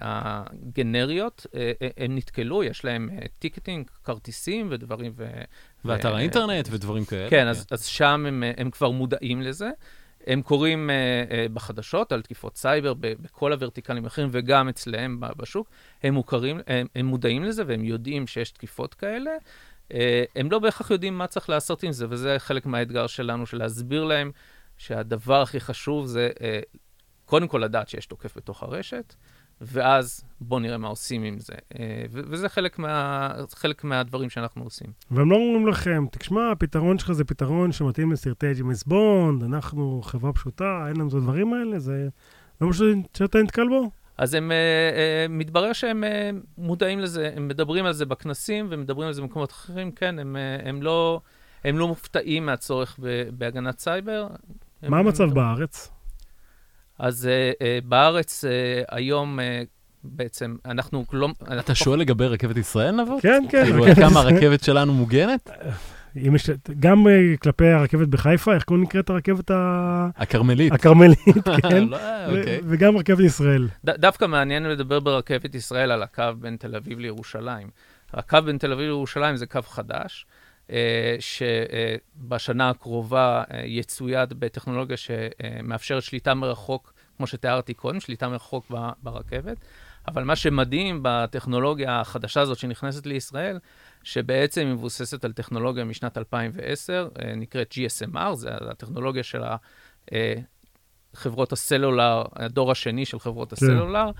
הגנריות, 0.00 1.46
אה, 1.54 1.72
אה, 1.82 1.88
הם 1.96 2.16
נתקלו, 2.16 2.64
יש 2.64 2.84
להם 2.84 3.10
אה, 3.12 3.26
ticketing, 3.38 3.90
כרטיסים 4.04 4.68
ודברים. 4.70 5.12
ו- 5.16 5.42
ואתר 5.84 6.16
האינטרנט 6.16 6.68
ודברים 6.70 7.04
כאלה. 7.04 7.30
כן, 7.30 7.48
אז, 7.48 7.66
אז 7.70 7.84
שם 7.84 8.24
הם, 8.28 8.42
אה, 8.42 8.52
הם 8.56 8.70
כבר 8.70 8.90
מודעים 8.90 9.42
לזה. 9.42 9.70
הם 10.26 10.42
קוראים 10.42 10.90
אה, 10.90 10.94
אה, 11.30 11.46
בחדשות 11.52 12.12
על 12.12 12.22
תקיפות 12.22 12.56
סייבר 12.56 12.94
בכל 12.94 13.52
הוורטיקלים 13.52 14.04
האחרים 14.04 14.28
וגם 14.32 14.68
אצלהם 14.68 15.20
ב- 15.20 15.26
בשוק. 15.36 15.70
הם 16.02 16.14
מוכרים, 16.14 16.60
הם, 16.66 16.86
הם 16.94 17.06
מודעים 17.06 17.44
לזה 17.44 17.62
והם 17.66 17.84
יודעים 17.84 18.26
שיש 18.26 18.50
תקיפות 18.50 18.94
כאלה. 18.94 19.30
אה, 19.92 20.24
הם 20.36 20.50
לא 20.50 20.58
בהכרח 20.58 20.90
יודעים 20.90 21.18
מה 21.18 21.26
צריך 21.26 21.48
לעשות 21.48 21.82
עם 21.82 21.92
זה, 21.92 22.06
וזה 22.08 22.34
חלק 22.38 22.66
מהאתגר 22.66 23.06
שלנו, 23.06 23.46
של 23.46 23.58
להסביר 23.58 24.04
להם 24.04 24.30
שהדבר 24.78 25.42
הכי 25.42 25.60
חשוב 25.60 26.06
זה 26.06 26.30
אה, 26.40 26.60
קודם 27.24 27.48
כל 27.48 27.58
לדעת 27.58 27.88
שיש 27.88 28.06
תוקף 28.06 28.36
בתוך 28.36 28.62
הרשת, 28.62 29.14
ואז 29.62 30.24
בואו 30.40 30.60
נראה 30.60 30.78
מה 30.78 30.88
עושים 30.88 31.22
עם 31.22 31.38
זה. 31.38 31.54
אה, 31.78 32.04
וזה 32.10 32.48
חלק, 32.48 32.78
מה, 32.78 33.30
חלק 33.54 33.84
מהדברים 33.84 34.30
שאנחנו 34.30 34.64
עושים. 34.64 34.86
והם 35.10 35.30
לא 35.30 35.36
אומרים 35.36 35.66
לכם, 35.66 36.04
תשמע, 36.10 36.50
הפתרון 36.50 36.98
שלך 36.98 37.12
זה 37.12 37.24
פתרון 37.24 37.72
שמתאים 37.72 38.12
לסרטי 38.12 38.54
ג'ימס 38.54 38.84
בונד, 38.84 39.42
אנחנו 39.42 40.00
חברה 40.04 40.32
פשוטה, 40.32 40.84
אין 40.88 40.96
לנו 40.96 41.08
את 41.08 41.14
הדברים 41.14 41.54
האלה, 41.54 41.78
זה 41.78 42.08
לא 42.60 42.68
משהו 42.68 42.86
שאתה 43.14 43.38
נתקל 43.38 43.68
בו? 43.68 43.90
אז 44.18 44.34
הם, 44.34 44.50
uh, 44.50 44.54
uh, 44.94 45.32
מתברר 45.32 45.72
שהם 45.72 46.04
מודעים 46.58 46.98
לזה, 46.98 47.32
הם 47.36 47.48
מדברים 47.48 47.84
על 47.84 47.92
זה 47.92 48.06
בכנסים 48.06 48.66
ומדברים 48.70 49.06
על 49.06 49.14
זה 49.14 49.22
במקומות 49.22 49.50
אחרים, 49.50 49.92
כן, 49.92 50.18
הם, 50.18 50.36
הם, 50.64 50.82
לא, 50.82 51.20
הם 51.64 51.78
לא 51.78 51.88
מופתעים 51.88 52.46
מהצורך 52.46 52.98
בהגנת 53.38 53.78
סייבר. 53.78 54.26
מה 54.82 54.98
המצב 54.98 55.34
בארץ? 55.34 55.90
אז 57.02 57.28
uh, 57.28 57.58
uh, 57.58 57.88
בארץ 57.88 58.44
uh, 58.44 58.48
היום 58.90 59.38
uh, 59.38 59.42
בעצם 60.04 60.56
אנחנו 60.66 61.04
לא... 61.12 61.28
אתה 61.58 61.74
שואל 61.74 61.98
לגבי 62.00 62.26
רכבת 62.26 62.56
ישראל, 62.56 63.02
נבות? 63.02 63.22
כן, 63.22 63.44
כן. 63.48 63.64
כאילו, 63.64 63.84
כמה. 63.94 64.20
הרכבת 64.20 64.64
שלנו 64.64 64.94
מוגנת? 64.94 65.50
אם 66.26 66.34
יש, 66.34 66.50
גם 66.80 67.06
כלפי 67.42 67.66
הרכבת 67.66 68.08
בחיפה, 68.08 68.54
איך 68.54 68.64
קוראים 68.64 68.84
נקראת 68.84 69.10
הרכבת 69.10 69.50
ה- 69.50 70.08
הכרמלית. 70.16 70.72
הכרמלית, 70.72 71.18
כן? 71.70 71.84
לא, 71.84 71.96
אוקיי. 72.26 72.60
וגם 72.68 72.96
רכבת 72.96 73.20
ישראל. 73.20 73.68
ד, 73.84 73.90
דווקא 73.90 74.24
מעניין 74.24 74.62
לדבר 74.62 75.00
ברכבת 75.00 75.54
ישראל 75.54 75.90
על 75.90 76.02
הקו 76.02 76.24
בין 76.40 76.56
תל 76.56 76.76
אביב 76.76 76.98
לירושלים. 76.98 77.68
הקו 78.12 78.38
בין 78.44 78.58
תל 78.58 78.72
אביב 78.72 78.84
לירושלים 78.86 79.36
זה 79.36 79.46
קו 79.46 79.60
חדש, 79.62 80.26
שבשנה 81.20 82.70
הקרובה 82.70 83.42
אה, 83.52 83.62
יצויד 83.64 84.32
בטכנולוגיה 84.32 84.96
שמאפשרת 84.96 86.02
שליטה 86.02 86.34
מרחוק, 86.34 86.92
כמו 87.16 87.26
שתיארתי 87.26 87.74
קודם, 87.74 88.00
שליטה 88.00 88.28
מרחוק 88.28 88.70
ברכבת. 89.02 89.56
אבל 90.08 90.24
מה 90.24 90.36
שמדהים 90.36 91.00
בטכנולוגיה 91.02 92.00
החדשה 92.00 92.40
הזאת 92.40 92.58
שנכנסת 92.58 93.06
לישראל, 93.06 93.58
שבעצם 94.02 94.60
היא 94.60 94.72
מבוססת 94.74 95.24
על 95.24 95.32
טכנולוגיה 95.32 95.84
משנת 95.84 96.18
2010, 96.18 97.08
אה, 97.22 97.34
נקראת 97.34 97.72
GSMR, 97.72 98.34
זה 98.34 98.50
הטכנולוגיה 98.70 99.22
של. 99.22 99.42
אה, 100.12 100.34
חברות 101.14 101.52
הסלולר, 101.52 102.22
הדור 102.36 102.70
השני 102.70 103.06
של 103.06 103.18
חברות 103.18 103.52
הסלולר, 103.52 104.10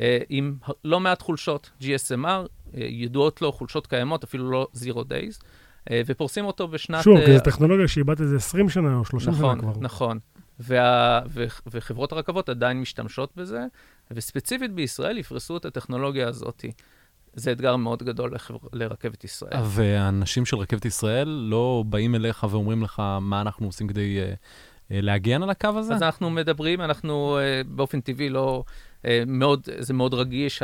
אה, 0.00 0.18
עם 0.28 0.56
לא 0.84 1.00
מעט 1.00 1.22
חולשות. 1.22 1.70
GSMR, 1.80 2.24
אה, 2.24 2.46
ידועות 2.74 3.42
לו 3.42 3.52
חולשות 3.52 3.86
קיימות, 3.86 4.24
אפילו 4.24 4.50
לא 4.50 4.68
Zero 4.74 4.98
Days, 4.98 5.42
אה, 5.42 5.48
ופורסים 6.06 6.44
אותו 6.44 6.68
בשנת... 6.68 7.02
שוב, 7.04 7.16
אה, 7.16 7.26
כי 7.26 7.32
זו 7.32 7.44
טכנולוגיה 7.44 7.88
שאיבדת 7.88 8.20
איזה 8.20 8.36
20 8.36 8.68
שנה 8.68 8.96
או 8.96 9.04
30 9.04 9.34
שנה 9.34 9.42
נכון, 9.42 9.60
כבר. 9.60 9.72
נכון. 9.80 10.18
וה, 10.60 11.20
ו, 11.28 11.44
וחברות 11.66 12.12
הרכבות 12.12 12.48
עדיין 12.48 12.80
משתמשות 12.80 13.32
בזה, 13.36 13.66
וספציפית 14.10 14.72
בישראל 14.72 15.18
יפרסו 15.18 15.56
את 15.56 15.64
הטכנולוגיה 15.64 16.28
הזאת. 16.28 16.64
זה 17.34 17.52
אתגר 17.52 17.76
מאוד 17.76 18.02
גדול 18.02 18.34
לחבר, 18.34 18.58
לרכבת 18.72 19.24
ישראל. 19.24 19.60
והאנשים 19.64 20.46
של 20.46 20.56
רכבת 20.56 20.84
ישראל 20.84 21.28
לא 21.28 21.84
באים 21.86 22.14
אליך 22.14 22.46
ואומרים 22.50 22.82
לך 22.82 23.02
מה 23.20 23.40
אנחנו 23.40 23.66
עושים 23.66 23.88
כדי 23.88 24.18
אה, 24.18 24.34
אה, 24.90 25.00
להגן 25.00 25.42
על 25.42 25.50
הקו 25.50 25.68
הזה? 25.76 25.94
אז 25.94 26.02
אנחנו 26.02 26.30
מדברים, 26.30 26.80
אנחנו 26.80 27.38
אה, 27.38 27.62
באופן 27.66 28.00
טבעי 28.00 28.28
לא... 28.28 28.64
אה, 29.06 29.22
מאוד, 29.26 29.68
זה 29.78 29.94
מאוד 29.94 30.14
רגיש, 30.14 30.62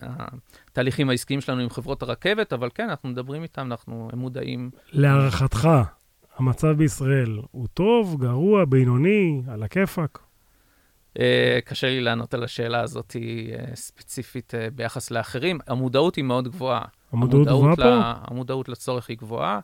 התהליכים 0.00 1.10
העסקיים 1.10 1.40
שלנו 1.40 1.60
עם 1.60 1.70
חברות 1.70 2.02
הרכבת, 2.02 2.52
אבל 2.52 2.68
כן, 2.74 2.90
אנחנו 2.90 3.08
מדברים 3.08 3.42
איתם, 3.42 3.66
אנחנו 3.66 4.10
מודעים. 4.14 4.70
להערכתך, 4.92 5.68
המצב 6.36 6.72
בישראל 6.72 7.38
הוא 7.50 7.66
טוב, 7.74 8.16
גרוע, 8.20 8.64
בינוני, 8.64 9.42
על 9.48 9.62
הכיפאק? 9.62 10.18
אה, 11.18 11.58
קשה 11.64 11.86
לי 11.86 12.00
לענות 12.00 12.34
על 12.34 12.44
השאלה 12.44 12.80
הזאת 12.80 13.16
אה, 13.16 13.76
ספציפית 13.76 14.54
ביחס 14.74 15.10
לאחרים. 15.10 15.58
המודעות 15.66 16.16
היא 16.16 16.24
מאוד 16.24 16.48
גבוהה. 16.48 16.84
המודעות 17.12 17.46
גבוהה 17.46 17.76
פה? 17.76 18.00
המודעות 18.04 18.68
לצורך 18.68 19.08
היא 19.08 19.18
גבוהה. 19.18 19.60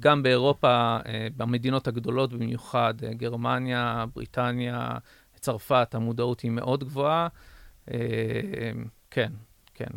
גם 0.00 0.22
באירופה, 0.22 0.96
במדינות 1.36 1.88
הגדולות 1.88 2.32
במיוחד, 2.32 2.94
גרמניה, 3.16 4.04
בריטניה, 4.14 4.98
צרפת, 5.46 5.94
המודעות 5.94 6.40
היא 6.40 6.50
מאוד 6.50 6.84
גבוהה. 6.84 7.28
אה, 7.90 7.98
כן, 9.10 9.32
כן, 9.74 9.90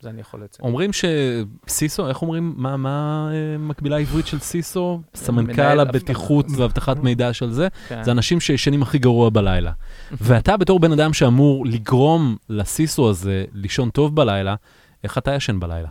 זה 0.00 0.10
אני 0.10 0.20
יכול 0.20 0.42
לציין. 0.42 0.68
אומרים 0.68 0.90
שסיסו, 0.92 2.08
איך 2.08 2.22
אומרים, 2.22 2.54
מה, 2.56 2.76
מה 2.76 3.28
אה, 3.32 3.54
המקבילה 3.54 3.96
העברית 3.96 4.26
של 4.26 4.38
סיסו? 4.38 5.00
סמנכ"ל 5.14 5.80
הבטיחות. 5.80 6.46
ואבטחת 6.56 6.96
מידע 6.96 7.32
של 7.32 7.50
זה, 7.50 7.68
כן. 7.88 8.02
זה 8.02 8.10
אנשים 8.10 8.40
שישנים 8.40 8.82
הכי 8.82 8.98
גרוע 8.98 9.30
בלילה. 9.30 9.72
ואתה 10.10 10.56
בתור 10.56 10.80
בן 10.80 10.92
אדם 10.92 11.12
שאמור 11.12 11.66
לגרום 11.66 12.36
לסיסו 12.48 13.10
הזה 13.10 13.44
לישון 13.52 13.90
טוב 13.90 14.16
בלילה, 14.16 14.54
איך 15.04 15.18
אתה 15.18 15.34
ישן 15.34 15.60
בלילה? 15.60 15.88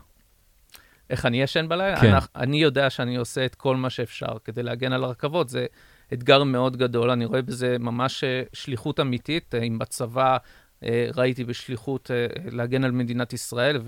איך 1.10 1.26
אני 1.26 1.42
ישן 1.42 1.70
בלילה? 1.70 2.02
כן. 2.02 2.12
אני, 2.12 2.20
אני 2.36 2.58
יודע 2.58 2.90
שאני 2.90 3.16
עושה 3.16 3.46
את 3.46 3.56
כל 3.56 3.76
מה 3.76 3.90
שאפשר 3.90 4.38
כדי 4.44 4.64
להגן 4.64 4.94
על 4.94 5.04
הרכבות. 5.04 5.50
זה 5.50 5.66
אתגר 6.14 6.44
מאוד 6.44 6.78
גדול, 6.78 7.10
אני 7.10 7.26
רואה 7.26 7.42
בזה 7.42 7.78
ממש 7.80 8.24
אה, 8.24 8.44
שליחות 8.54 9.00
אמיתית. 9.00 9.56
אה, 9.56 9.62
אם 9.62 9.80
בצבא 9.80 10.38
אה, 10.84 11.10
ראיתי 11.16 11.44
בשליחות 11.44 12.12
אה, 12.12 12.28
להגן 12.52 12.84
על 12.84 12.92
מדינת 12.92 13.34
ישראל, 13.34 13.82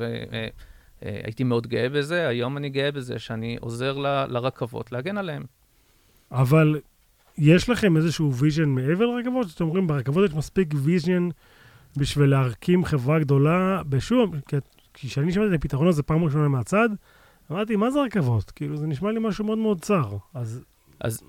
והייתי 1.02 1.44
מאוד 1.44 1.68
גאה 1.68 1.90
בזה, 1.90 2.28
היום 2.28 2.58
אני 2.58 2.70
גאה 2.70 2.92
בזה 2.92 3.20
שאני 3.20 3.58
עוזר 3.62 3.98
ל, 3.98 4.26
לרכבות 4.30 4.92
להגן 4.92 5.18
עליהן. 5.18 5.44
אבל 6.32 6.80
יש 7.38 7.70
לכם 7.70 7.98
איזשהו 7.98 8.34
vision 8.34 8.70
מעבר 8.70 9.06
לרכבות? 9.06 9.50
שאתם 9.50 9.64
אומרים, 9.64 9.88
ברכבות 9.88 10.30
יש 10.30 10.36
מספיק 10.36 10.74
vision 10.76 11.30
בשביל 11.98 12.30
להקים 12.30 12.86
חברה 12.86 13.20
גדולה, 13.20 13.82
בשום, 13.90 14.32
כי 14.48 14.58
כשאני 14.94 15.32
שמעתי 15.32 15.56
את 15.56 15.60
הפתרון 15.60 15.88
הזה 15.88 16.04
פעם 16.04 16.24
ראשונה 16.24 16.48
מהצד, 16.48 16.90
אמרתי, 17.52 17.76
מה 17.76 17.92
זה 17.92 18.02
רכבות? 18.02 18.52
כאילו, 18.52 18.78
זה 18.78 18.88
נשמע 18.88 19.12
לי 19.12 19.20
משהו 19.22 19.46
מאוד 19.46 19.58
מאוד 19.58 19.82
צר. 19.82 20.18
אז 20.34 20.64
אז... 21.00 21.24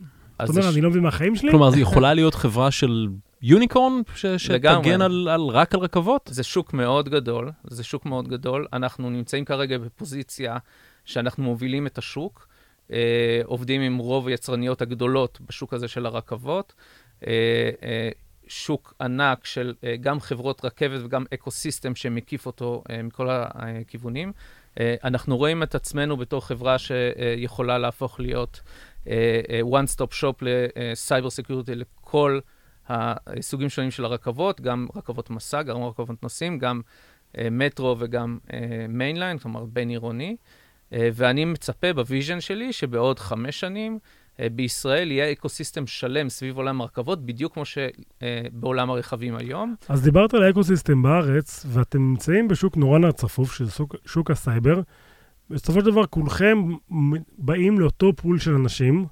זאת 0.46 0.57
אומרת, 0.57 0.72
אני 0.72 0.81
לא 0.81 0.90
מבין 0.90 1.03
מהחיים 1.03 1.37
שלי? 1.37 1.51
כלומר, 1.51 1.70
זו 1.70 1.79
יכולה 1.79 2.14
להיות 2.14 2.35
חברה 2.35 2.70
של 2.70 3.09
unicorn 3.42 3.92
שתגן 4.37 5.03
על, 5.03 5.29
על, 5.29 5.40
רק 5.40 5.74
על 5.74 5.81
רכבות? 5.81 6.31
זה 6.33 6.42
שוק 6.42 6.72
מאוד 6.74 7.09
גדול, 7.09 7.51
זה 7.64 7.85
שוק 7.85 8.07
מאוד 8.07 8.29
גדול. 8.29 8.66
אנחנו 8.72 9.11
נמצאים 9.11 9.44
כרגע 9.44 9.79
בפוזיציה 9.79 10.57
שאנחנו 11.05 11.44
מובילים 11.44 11.87
את 11.87 11.98
השוק, 11.98 12.48
אה, 12.92 13.40
עובדים 13.44 13.81
עם 13.81 13.98
רוב 13.98 14.29
היצרניות 14.29 14.83
הגדולות 14.83 15.38
בשוק 15.48 15.74
הזה 15.74 15.88
של 15.88 16.07
הרכבות. 16.07 16.72
אה, 17.27 17.70
אה, 17.83 18.11
שוק 18.48 18.94
ענק 19.01 19.44
של 19.44 19.74
אה, 19.85 19.96
גם 20.01 20.20
חברות 20.20 20.64
רכבת 20.64 21.01
וגם 21.05 21.24
ecosystem 21.34 21.94
שמקיף 21.94 22.46
אותו 22.46 22.83
אה, 22.90 23.03
מכל 23.03 23.29
הכיוונים. 23.31 24.33
אה, 24.81 24.94
אנחנו 25.05 25.37
רואים 25.37 25.62
את 25.62 25.74
עצמנו 25.74 26.16
בתור 26.16 26.46
חברה 26.46 26.79
שיכולה 26.79 27.79
להפוך 27.79 28.20
להיות 28.20 28.61
one-stop 29.62 30.20
shop 30.20 30.42
ל 30.42 30.57
cyber 30.57 31.30
security 31.30 31.74
לכל 31.74 32.40
הסוגים 32.88 33.68
שונים 33.68 33.90
של 33.90 34.04
הרכבות, 34.04 34.61
גם 34.61 34.87
רכבות 34.96 35.30
מסע, 35.30 35.62
גם 35.62 35.82
רכבות 35.82 36.22
נוסעים, 36.22 36.58
גם 36.58 36.80
מטרו 37.38 37.96
וגם 37.98 38.38
mainline, 38.88 39.38
כלומר 39.38 39.64
בין 39.64 39.88
עירוני. 39.88 40.37
ואני 40.92 41.44
מצפה 41.44 41.92
ב 41.92 41.99
vision 41.99 42.40
שלי 42.40 42.72
שבעוד 42.72 43.18
חמש 43.18 43.61
שנים 43.61 43.98
אה, 44.40 44.48
בישראל 44.48 45.11
יהיה 45.11 45.32
ecosystem 45.32 45.87
שלם 45.87 46.28
סביב 46.28 46.56
עולם 46.56 46.80
הרכבות, 46.80 47.26
בדיוק 47.26 47.54
כמו 47.54 47.62
שבעולם 47.64 48.90
הרכבים 48.90 49.37
היום. 49.37 49.74
אז 49.88 50.02
דיברת 50.02 50.34
על 50.34 50.42
ה 50.42 50.48
ecosystem 50.48 51.02
בארץ, 51.02 51.66
ואתם 51.68 51.98
נמצאים 51.98 52.48
בשוק 52.48 52.76
נורא 52.76 53.11
צפוף, 53.11 53.54
שזה 53.54 53.70
שוק, 53.70 53.96
שוק 54.06 54.30
הסייבר. 54.30 54.80
בסופו 55.50 55.80
של 55.80 55.87
דבר, 55.87 56.06
כולכם 56.06 56.68
באים 57.38 57.80
לאותו 57.80 58.12
pool 58.16 58.38
של 58.38 58.54
אנשים. 58.54 59.06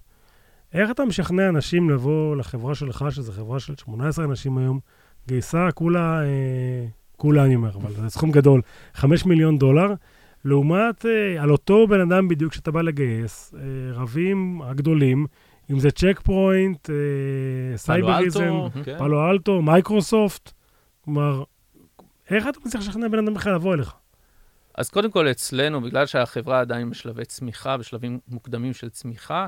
איך 0.73 0.91
אתה 0.91 1.05
משכנע 1.05 1.49
אנשים 1.49 1.91
לבוא 1.91 2.37
לחברה 2.37 2.75
שלך, 2.75 3.05
שזו 3.11 3.33
חברה 3.33 3.61
של 3.61 3.77
18 3.77 4.25
אנשים 4.25 4.59
היום, 4.59 4.81
גייסה 5.29 5.69
כולה, 5.75 6.23
אה, 6.23 6.87
כולה 7.17 7.45
אני 7.45 7.55
אומר, 7.55 7.71
אבל 7.77 7.93
זה 7.93 8.09
סכום 8.09 8.31
גדול, 8.31 8.63
5 8.95 9.27
מיליון 9.27 9.59
דולר. 9.59 9.95
לעומת 10.47 11.07
אה, 11.07 11.43
על 11.43 11.51
אותו 11.51 11.87
בן 11.87 12.01
אדם 12.01 12.29
בדיוק 12.29 12.53
שאתה 12.53 12.71
בא 12.71 12.83
לגייס, 12.83 13.55
אה, 13.55 13.61
הריבים 13.93 14.63
הגדולים, 14.63 15.27
אם 15.71 15.79
זה 15.79 15.91
צ'ק 15.91 16.21
פוינט, 16.25 16.91
אה, 16.91 17.77
סייבריזן, 17.77 18.55
כן. 18.85 18.99
פאלו 18.99 19.31
אלטו, 19.31 19.63
מייקרוסופט, 19.63 20.53
כלומר, 21.05 21.45
איך 22.31 22.49
אתה 22.49 22.59
מצליח 22.67 22.83
לשכנע 22.83 23.09
בן 23.09 23.19
אדם 23.19 23.35
בכלל 23.35 23.55
לבוא 23.55 23.75
אליך? 23.75 23.95
אז 24.77 24.91
קודם 24.91 25.11
כל, 25.11 25.31
אצלנו, 25.31 25.81
בגלל 25.81 26.07
שהחברה 26.07 26.61
עדיין 26.61 26.91
בשלבי 26.91 27.25
צמיחה, 27.25 27.77
בשלבים 27.77 28.19
מוקדמים 28.29 28.73
של 28.73 28.89
צמיחה, 28.89 29.47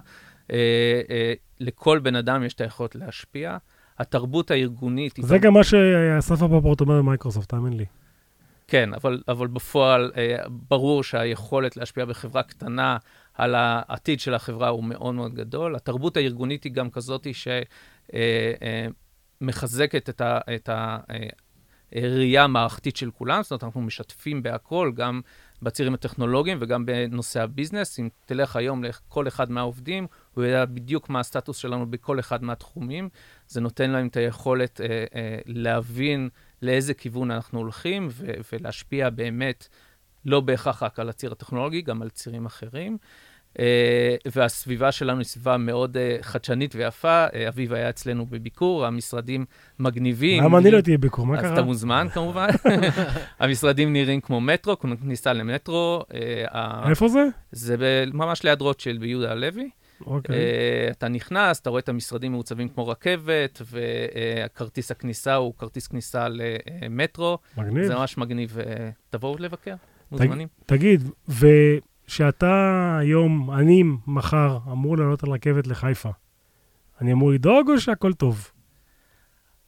אה, 0.51 1.01
אה, 1.11 1.33
לכל 1.61 1.99
בן 1.99 2.17
אדם 2.17 2.45
יש 2.45 2.55
את 2.55 2.61
היכולת 2.61 2.95
להשפיע. 2.95 3.57
התרבות 3.99 4.51
הארגונית... 4.51 5.14
זה 5.23 5.38
גם 5.38 5.55
מה 5.55 5.64
שאסף 5.64 6.43
הפופורט 6.43 6.81
אומר 6.81 6.99
במייקרוסופט, 6.99 7.49
תאמין 7.49 7.73
לי. 7.73 7.85
כן, 8.69 8.95
אבל, 8.95 9.23
אבל 9.29 9.47
בפועל 9.47 10.12
אה, 10.17 10.37
ברור 10.49 11.03
שהיכולת 11.03 11.77
להשפיע 11.77 12.05
בחברה 12.05 12.43
קטנה 12.43 12.97
על 13.35 13.55
העתיד 13.55 14.21
של 14.21 14.35
החברה 14.35 14.69
הוא 14.69 14.85
מאוד 14.85 15.14
מאוד 15.14 15.35
גדול. 15.35 15.77
התרבות 15.77 16.17
הארגונית 16.17 16.64
היא 16.64 16.73
גם 16.73 16.91
כזאת 16.91 17.27
שמחזקת 19.41 20.21
אה, 20.21 20.38
אה, 20.49 20.57
את 20.57 20.69
הראייה 21.92 22.44
המערכתית 22.44 22.96
של 22.96 23.11
כולם, 23.11 23.42
זאת 23.42 23.51
אומרת, 23.51 23.64
אנחנו 23.64 23.81
משתפים 23.81 24.42
בהכל, 24.42 24.92
גם 24.94 25.20
בצירים 25.62 25.94
הטכנולוגיים 25.94 26.59
וגם 26.61 26.87
בנושא 26.87 27.42
הביזנס. 27.42 27.98
אם 27.98 28.09
תלך 28.27 28.57
היום 28.57 28.85
לכל 28.85 29.29
אחד 29.29 29.51
מהעובדים, 29.51 30.07
הוא 30.35 30.44
יודע 30.44 30.64
בדיוק 30.64 31.09
מה 31.09 31.20
הסטטוס 31.20 31.57
שלנו 31.57 31.90
בכל 31.90 32.20
אחד 32.20 32.44
מהתחומים. 32.44 33.09
זה 33.48 33.61
נותן 33.61 33.90
להם 33.90 34.07
את 34.07 34.16
היכולת 34.16 34.81
אה, 34.81 35.05
אה, 35.14 35.38
להבין 35.46 36.29
לאיזה 36.62 36.94
כיוון 36.94 37.31
אנחנו 37.31 37.59
הולכים 37.59 38.09
ו- 38.11 38.33
ולהשפיע 38.53 39.11
באמת, 39.11 39.68
לא 40.24 40.40
בהכרח 40.40 40.83
רק 40.83 40.98
על 40.98 41.09
הציר 41.09 41.33
הטכנולוגי, 41.33 41.83
גם 41.83 42.03
על 42.03 42.11
צירים 42.11 42.46
אחרים. 42.46 42.96
Uh, 43.01 43.07
והסביבה 44.32 44.92
שלנו 44.92 45.18
היא 45.18 45.26
סביבה 45.26 45.56
מאוד 45.56 45.96
uh, 45.96 46.22
חדשנית 46.22 46.74
ויפה. 46.74 47.26
Uh, 47.26 47.48
אביב 47.48 47.72
היה 47.72 47.90
אצלנו 47.90 48.26
בביקור, 48.26 48.87
המשרדים 48.87 49.44
מגניבים. 49.78 50.44
למה 50.44 50.58
אני 50.58 50.70
לא 50.70 50.80
תהיה 50.80 50.98
ביקור? 50.98 51.26
מה 51.26 51.37
קרה? 51.37 51.46
אז 51.46 51.52
אתה 51.52 51.62
מוזמן 51.62 52.06
כמובן. 52.14 52.48
המשרדים 53.40 53.92
נראים 53.92 54.20
כמו 54.20 54.40
מטרו, 54.40 54.78
כניסה 54.78 55.32
למטרו. 55.32 56.02
Uh, 56.11 56.88
איפה 56.90 57.08
זה? 57.08 57.24
זה 57.52 58.04
ממש 58.12 58.42
ליד 58.44 58.61
רוטשילד 58.61 59.00
ביהודה 59.00 59.32
הלוי. 59.32 59.70
אוקיי. 60.06 60.37
Okay. 60.37 60.38
Uh, 60.38 60.92
אתה 60.92 61.08
נכנס, 61.08 61.61
אתה 61.61 61.70
רואה 61.70 61.80
את 61.80 61.88
המשרדים 61.88 62.32
מעוצבים 62.32 62.68
כמו 62.68 62.88
רכבת, 62.88 63.62
וכרטיס 63.70 64.90
הכניסה 64.90 65.34
הוא 65.34 65.54
כרטיס 65.58 65.87
כניסה 65.87 66.26
למטרו. 66.28 67.38
מגניב. 67.56 67.87
זה 67.87 67.94
ממש 67.94 68.18
מגניב. 68.18 68.56
Uh, 68.58 68.62
תבואו 69.11 69.37
לבקר, 69.38 69.74
מוזמנים. 70.12 70.48
תגיד, 70.66 71.02
ושאתה 72.09 72.97
היום, 73.01 73.51
אני 73.51 73.83
מחר, 74.07 74.59
אמור 74.73 74.97
לעלות 74.97 75.25
על 75.25 75.31
רכבת 75.31 75.66
לחיפה, 75.66 76.11
אני 77.01 77.12
אמור 77.12 77.31
לדאוג 77.31 77.71
או 77.71 77.81
שהכל 77.81 78.12
טוב? 78.12 78.51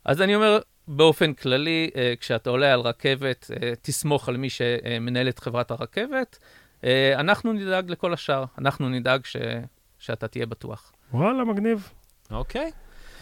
אז 0.05 0.23
אני 0.23 0.35
אומר, 0.35 0.59
באופן 0.89 1.33
כללי, 1.33 1.91
uh, 1.93 1.97
כשאתה 2.21 2.51
עולה 2.51 2.75
על 2.75 2.81
רכבת, 2.81 3.51
uh, 3.55 3.57
תסמוך 3.83 4.29
על 4.29 4.37
מי 4.37 4.51
שמנהל 4.51 5.29
את 5.29 5.39
חברת 5.39 5.71
הרכבת. 5.71 6.39
Uh, 6.81 6.85
אנחנו 7.15 7.53
נדאג 7.53 7.91
לכל 7.91 8.13
השאר, 8.13 8.45
אנחנו 8.59 8.89
נדאג 8.89 9.25
ש... 9.25 9.37
שאתה 9.99 10.29
תהיה 10.29 10.47
בטוח. 10.47 10.93
וואלה, 11.13 11.45
מגניב. 11.45 11.89
אוקיי. 12.31 12.71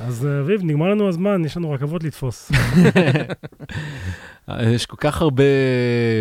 אז 0.01 0.27
אה, 0.27 0.41
אביב, 0.41 0.61
נגמר 0.65 0.91
לנו 0.91 1.09
הזמן, 1.09 1.45
יש 1.45 1.57
לנו 1.57 1.71
רכבות 1.71 2.05
לתפוס. 2.05 2.51
יש 4.63 4.87
כל 4.87 4.97
כך 4.97 5.23
הרבה 5.23 5.45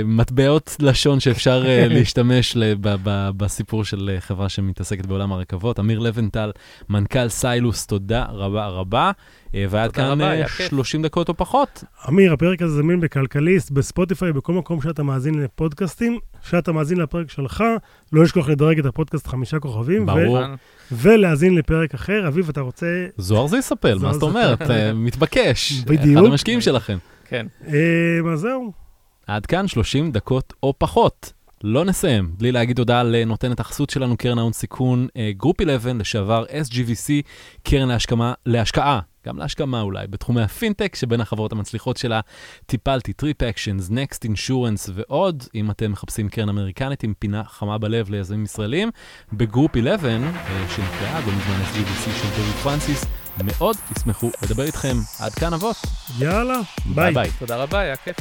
מטבעות 0.06 0.76
לשון 0.80 1.20
שאפשר 1.20 1.64
אה, 1.68 1.88
להשתמש 1.96 2.58
בסיפור 3.38 3.84
של 3.84 4.10
אה, 4.14 4.22
חברה 4.22 4.50
שמתעסקת 4.50 5.06
בעולם 5.06 5.32
הרכבות. 5.32 5.80
אמיר 5.80 6.00
לבנטל, 6.00 6.52
מנכ"ל 6.90 7.30
סיילוס, 7.30 7.86
תודה 7.86 8.26
רבה 8.30 8.68
רבה. 8.68 9.12
ועד 9.70 9.92
כאן 9.92 10.20
30 10.70 11.02
דקות 11.02 11.30
או 11.30 11.34
פחות. 11.38 11.84
אמיר, 12.10 12.34
הפרק 12.34 12.62
הזה 12.62 12.76
זמין 12.76 13.00
בכלכליסט, 13.00 13.72
בספוטיפיי, 13.72 14.34
בכל 14.34 14.54
מקום 14.54 14.82
שאתה 14.82 15.04
מאזין 15.04 15.42
לפודקאסטים. 15.42 16.20
כשאתה 16.44 16.72
מאזין 16.72 16.98
לפרק 16.98 17.30
שלך, 17.30 17.64
לא 18.14 18.24
לשכוח 18.24 18.50
לדרג 18.50 18.80
את 18.80 18.86
הפודקאסט 18.86 19.28
חמישה 19.28 19.60
כוכבים. 19.60 20.06
ברור. 20.06 20.40
ולהאזין 20.92 21.56
לפרק 21.56 21.94
אחר. 21.94 22.28
אביב, 22.28 22.50
אתה 22.50 22.62
רוצה... 22.62 23.06
זוהר 23.18 23.48
זיסאפל, 23.48 23.98
מה 23.98 24.14
זאת 24.14 24.22
אומרת? 24.22 24.62
מתבקש. 24.96 25.74
בדיוק. 25.86 26.18
אחד 26.18 26.26
המשקיעים 26.26 26.62
שלכם. 26.62 26.98
כן. 27.30 27.48
אה, 27.68 28.34
אז 28.34 28.40
זהו. 28.40 28.72
עד 29.28 29.46
כאן 29.46 29.68
30 29.68 30.12
דקות 30.12 30.54
או 30.64 30.74
פחות. 30.78 31.34
לא 31.64 31.86
נסיים 31.86 32.32
בלי 32.38 32.52
להגיד 32.52 32.76
תודה 32.76 33.04
לנותנת 33.04 33.60
החסות 33.60 33.90
שלנו, 33.90 34.18
קרן 34.18 34.38
ההון 34.38 34.54
סיכון, 34.54 35.08
Group 35.32 35.62
11, 35.62 35.94
לשעבר 35.94 36.46
SGVC, 36.46 37.10
קרן 37.64 37.88
להשכמה, 37.88 38.34
להשקעה, 38.46 39.00
גם 39.28 39.38
להשכמה 39.38 39.82
אולי, 39.82 40.08
בתחומי 40.08 40.42
הפינטק, 40.42 40.96
שבין 40.96 41.22
החברות 41.22 41.52
המצליחות 41.52 41.98
שלה 41.98 42.20
Tipalti, 42.66 43.14
TripActions, 43.14 43.90
Next 43.90 44.24
Insurance 44.24 44.90
ועוד, 44.94 45.44
אם 45.56 45.72
אתם 45.72 45.92
מחפשים 45.92 46.30
קרן 46.30 46.50
אמריקנית 46.50 47.04
עם 47.04 47.14
פינה 47.20 47.44
חמה 47.44 47.78
בלב 47.78 48.10
ליזמים 48.10 48.44
ישראלים, 48.44 48.92
ב 49.34 49.40
Group 49.40 49.72
11, 49.78 50.12
שנקראה 50.76 51.20
לא 51.20 51.28
מזמן 51.28 51.62
SGVC 51.64 52.04
של 52.04 52.30
דובי 52.38 52.52
פרנסיס, 52.64 53.06
מאוד 53.44 53.76
ישמחו 53.98 54.32
לדבר 54.44 54.64
איתכם. 54.64 54.96
עד 55.20 55.34
כאן 55.34 55.54
אבות. 55.54 55.78
יאללה, 56.20 56.60
ביי. 56.86 57.14
ביי. 57.14 57.30
תודה 57.40 57.56
רבה, 57.56 57.80
היה 57.80 57.96
כיף. 57.96 58.18